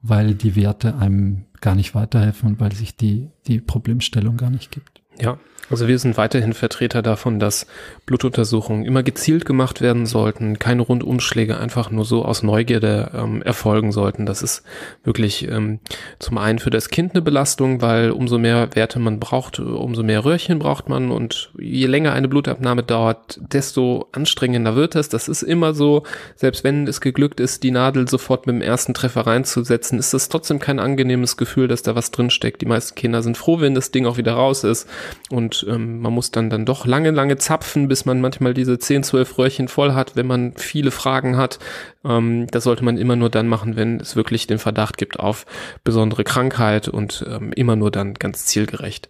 [0.00, 4.70] weil die Werte einem gar nicht weiterhelfen und weil sich die, die Problemstellung gar nicht
[4.70, 5.02] gibt.
[5.18, 5.38] Ja,
[5.72, 7.66] also wir sind weiterhin Vertreter davon, dass
[8.04, 13.90] Blutuntersuchungen immer gezielt gemacht werden sollten, keine Rundumschläge einfach nur so aus Neugierde ähm, erfolgen
[13.90, 14.26] sollten.
[14.26, 14.64] Das ist
[15.02, 15.80] wirklich ähm,
[16.18, 20.24] zum einen für das Kind eine Belastung, weil umso mehr Werte man braucht, umso mehr
[20.24, 25.08] Röhrchen braucht man und je länger eine Blutabnahme dauert, desto anstrengender wird es.
[25.08, 26.02] Das ist immer so,
[26.36, 30.28] selbst wenn es geglückt ist, die Nadel sofort mit dem ersten Treffer reinzusetzen, ist das
[30.28, 32.60] trotzdem kein angenehmes Gefühl, dass da was drinsteckt.
[32.60, 34.86] Die meisten Kinder sind froh, wenn das Ding auch wieder raus ist
[35.30, 39.02] und ähm, man muss dann dann doch lange, lange zapfen, bis man manchmal diese 10,
[39.04, 41.58] 12 Röhrchen voll hat, wenn man viele Fragen hat.
[42.04, 45.46] Ähm, das sollte man immer nur dann machen, wenn es wirklich den Verdacht gibt auf
[45.84, 49.08] besondere Krankheit und ähm, immer nur dann ganz zielgerecht.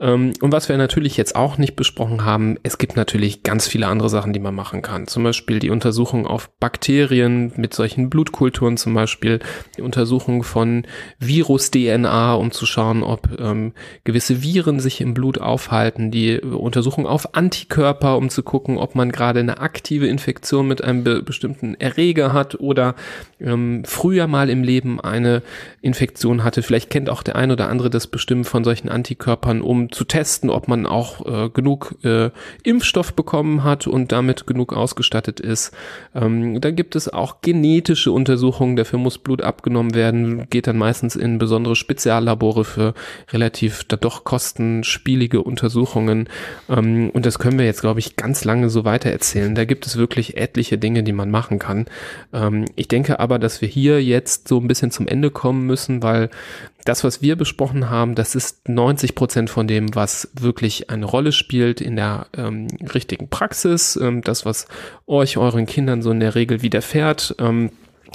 [0.00, 3.88] Ähm, und was wir natürlich jetzt auch nicht besprochen haben, es gibt natürlich ganz viele
[3.88, 5.06] andere Sachen, die man machen kann.
[5.06, 9.40] Zum Beispiel die Untersuchung auf Bakterien mit solchen Blutkulturen zum Beispiel,
[9.76, 10.86] die Untersuchung von
[11.18, 13.72] Virus-DNA, um zu schauen, ob ähm,
[14.04, 19.10] gewisse Viren sich im Blut aufhalten, die Untersuchung auf Antikörper, um zu gucken, ob man
[19.10, 22.94] gerade eine aktive Infektion mit einem be bestimmten Erreger hat oder
[23.40, 25.42] ähm, früher mal im Leben eine
[25.80, 26.62] Infektion hatte.
[26.62, 30.50] Vielleicht kennt auch der ein oder andere das Bestimmen von solchen Antikörpern, um zu testen,
[30.50, 32.30] ob man auch äh, genug äh,
[32.62, 35.72] Impfstoff bekommen hat und damit genug ausgestattet ist.
[36.14, 41.16] Ähm, dann gibt es auch genetische Untersuchungen, dafür muss Blut abgenommen werden, geht dann meistens
[41.16, 42.94] in besondere Speziallabore für
[43.30, 46.28] relativ da doch kostenspielige Untersuchungen.
[46.68, 49.54] Ähm, und das können wir jetzt, glaube ich, ganz lange so weiter erzählen.
[49.54, 51.86] Da gibt es wirklich etliche Dinge, die man machen kann.
[52.32, 56.02] Ähm, ich denke aber, dass wir hier jetzt so ein bisschen zum Ende kommen müssen,
[56.02, 56.30] weil
[56.84, 61.32] das, was wir besprochen haben, das ist 90 Prozent von dem, was wirklich eine Rolle
[61.32, 63.96] spielt in der ähm, richtigen Praxis.
[63.96, 64.66] Ähm, das, was
[65.06, 67.34] euch, euren Kindern so in der Regel widerfährt.
[67.38, 67.70] Ähm,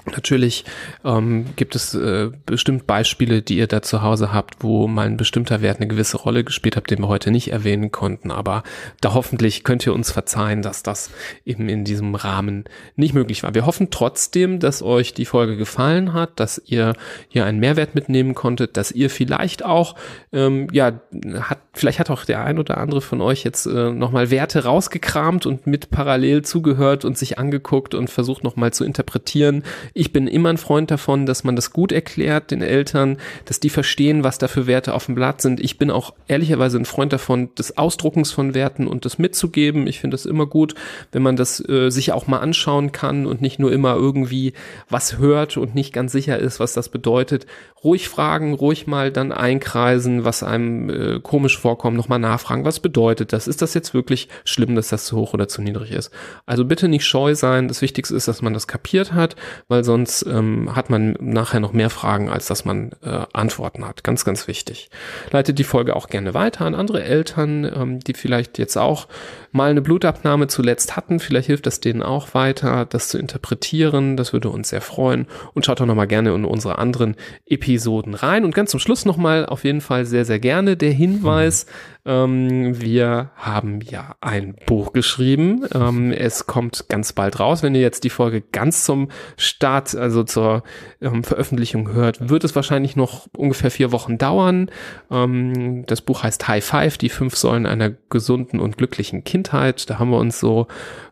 [0.06, 0.66] Natürlich
[1.06, 5.16] ähm, gibt es äh, bestimmt Beispiele, die ihr da zu Hause habt, wo mal ein
[5.16, 8.30] bestimmter Wert eine gewisse Rolle gespielt hat, den wir heute nicht erwähnen konnten.
[8.30, 8.64] Aber
[9.00, 11.10] da hoffentlich könnt ihr uns verzeihen, dass das
[11.46, 12.66] eben in diesem Rahmen
[12.98, 13.56] nicht möglich war.
[13.56, 16.94] Wir hoffen trotzdem, dass euch die Folge gefallen hat, dass ihr
[17.30, 19.96] hier einen Mehrwert mitnehmen konntet, dass ihr vielleicht auch,
[20.34, 21.00] ähm, ja,
[21.40, 25.46] hat, vielleicht hat auch der ein oder andere von euch jetzt äh, nochmal Werte rausgekramt
[25.46, 29.64] und mit parallel zugehört und sich angeguckt und versucht nochmal zu interpretieren
[29.94, 33.70] ich bin immer ein Freund davon, dass man das gut erklärt den Eltern, dass die
[33.70, 35.60] verstehen, was da für Werte auf dem Blatt sind.
[35.60, 39.88] Ich bin auch ehrlicherweise ein Freund davon, des Ausdruckens von Werten und das mitzugeben.
[39.88, 40.76] Ich finde das immer gut,
[41.12, 44.54] wenn man das äh, sich auch mal anschauen kann und nicht nur immer irgendwie
[44.90, 47.46] was hört und nicht ganz sicher ist, was das bedeutet.
[47.84, 53.34] Ruhig fragen, ruhig mal dann einkreisen, was einem äh, komisch vorkommt, nochmal nachfragen, was bedeutet
[53.34, 53.48] das?
[53.48, 56.12] Ist das jetzt wirklich schlimm, dass das zu hoch oder zu niedrig ist?
[56.46, 57.68] Also bitte nicht scheu sein.
[57.68, 59.36] Das Wichtigste ist, dass man das kapiert hat,
[59.74, 64.04] weil sonst ähm, hat man nachher noch mehr Fragen, als dass man äh, Antworten hat.
[64.04, 64.92] Ganz, ganz wichtig.
[65.32, 69.08] Leitet die Folge auch gerne weiter an andere Eltern, ähm, die vielleicht jetzt auch
[69.52, 71.20] mal eine Blutabnahme zuletzt hatten.
[71.20, 74.16] Vielleicht hilft das denen auch weiter, das zu interpretieren.
[74.16, 75.26] Das würde uns sehr freuen.
[75.56, 77.16] Und schaut doch nochmal gerne in unsere anderen
[77.48, 78.46] Episoden rein.
[78.46, 81.66] Und ganz zum Schluss nochmal auf jeden Fall sehr, sehr gerne der Hinweis,
[82.06, 85.66] ähm, wir haben ja ein Buch geschrieben.
[85.74, 87.64] Ähm, es kommt ganz bald raus.
[87.64, 90.64] Wenn ihr jetzt die Folge ganz zum Start, also zur
[91.02, 94.70] ähm, Veröffentlichung hört, wird es wahrscheinlich noch ungefähr vier Wochen dauern.
[95.10, 99.90] Ähm, das Buch heißt High Five, die fünf Säulen einer gesunden und glücklichen Kindheit.
[99.90, 100.68] Da haben wir uns so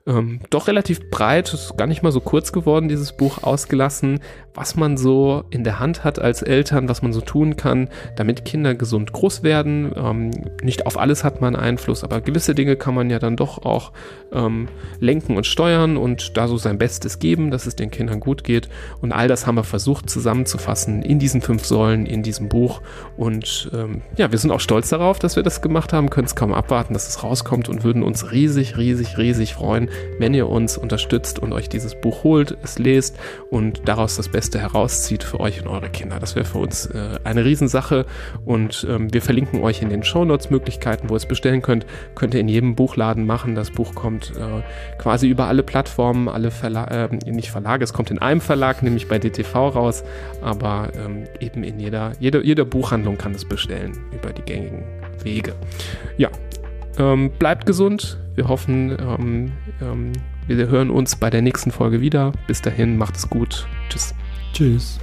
[0.08, 4.20] ähm, doch relativ breit, ist gar nicht mal so kurz geworden, dieses Buch ausgelassen,
[4.54, 8.44] was man so in der Hand hat als Eltern, was man so tun kann, damit
[8.44, 9.92] Kinder gesund groß werden.
[9.96, 10.32] Ähm,
[10.64, 13.92] nicht auf alles hat man Einfluss, aber gewisse Dinge kann man ja dann doch auch
[14.32, 14.68] ähm,
[15.00, 18.70] lenken und steuern und da so sein Bestes geben, dass es den Kindern gut geht.
[19.02, 22.82] Und all das haben wir versucht zusammenzufassen in diesen fünf Säulen, in diesem Buch.
[23.18, 26.36] Und ähm, ja, wir sind auch stolz darauf, dass wir das gemacht haben, können es
[26.36, 30.78] kaum abwarten, dass es rauskommt und würden uns riesig, riesig, riesig freuen, wenn ihr uns
[30.78, 33.18] unterstützt und euch dieses Buch holt, es lest
[33.50, 36.20] und daraus das Beste herauszieht für euch und eure Kinder.
[36.20, 38.06] Das wäre für uns äh, eine Riesensache
[38.46, 41.86] und ähm, wir verlinken euch in den Shownotes Möglichkeiten, wo ihr es bestellen könnt.
[42.16, 43.56] Könnt ihr in jedem Buchladen machen.
[43.56, 44.62] Das Buch kommt äh,
[44.98, 49.08] quasi über alle Plattformen, alle Verlage, äh, nicht Verlage, es kommt in einem Verlag, nämlich
[49.08, 50.04] bei DTV raus,
[50.42, 54.84] aber ähm, eben in jeder, jeder, jeder Buchhandlung kann es bestellen über die gängigen
[55.24, 55.54] Wege.
[56.18, 56.30] Ja,
[57.02, 58.20] ähm, bleibt gesund.
[58.36, 60.12] Wir hoffen, ähm, ähm,
[60.48, 62.32] wir hören uns bei der nächsten Folge wieder.
[62.48, 63.68] Bis dahin, macht es gut.
[63.90, 64.14] Tschüss.
[64.54, 65.00] Tschüss.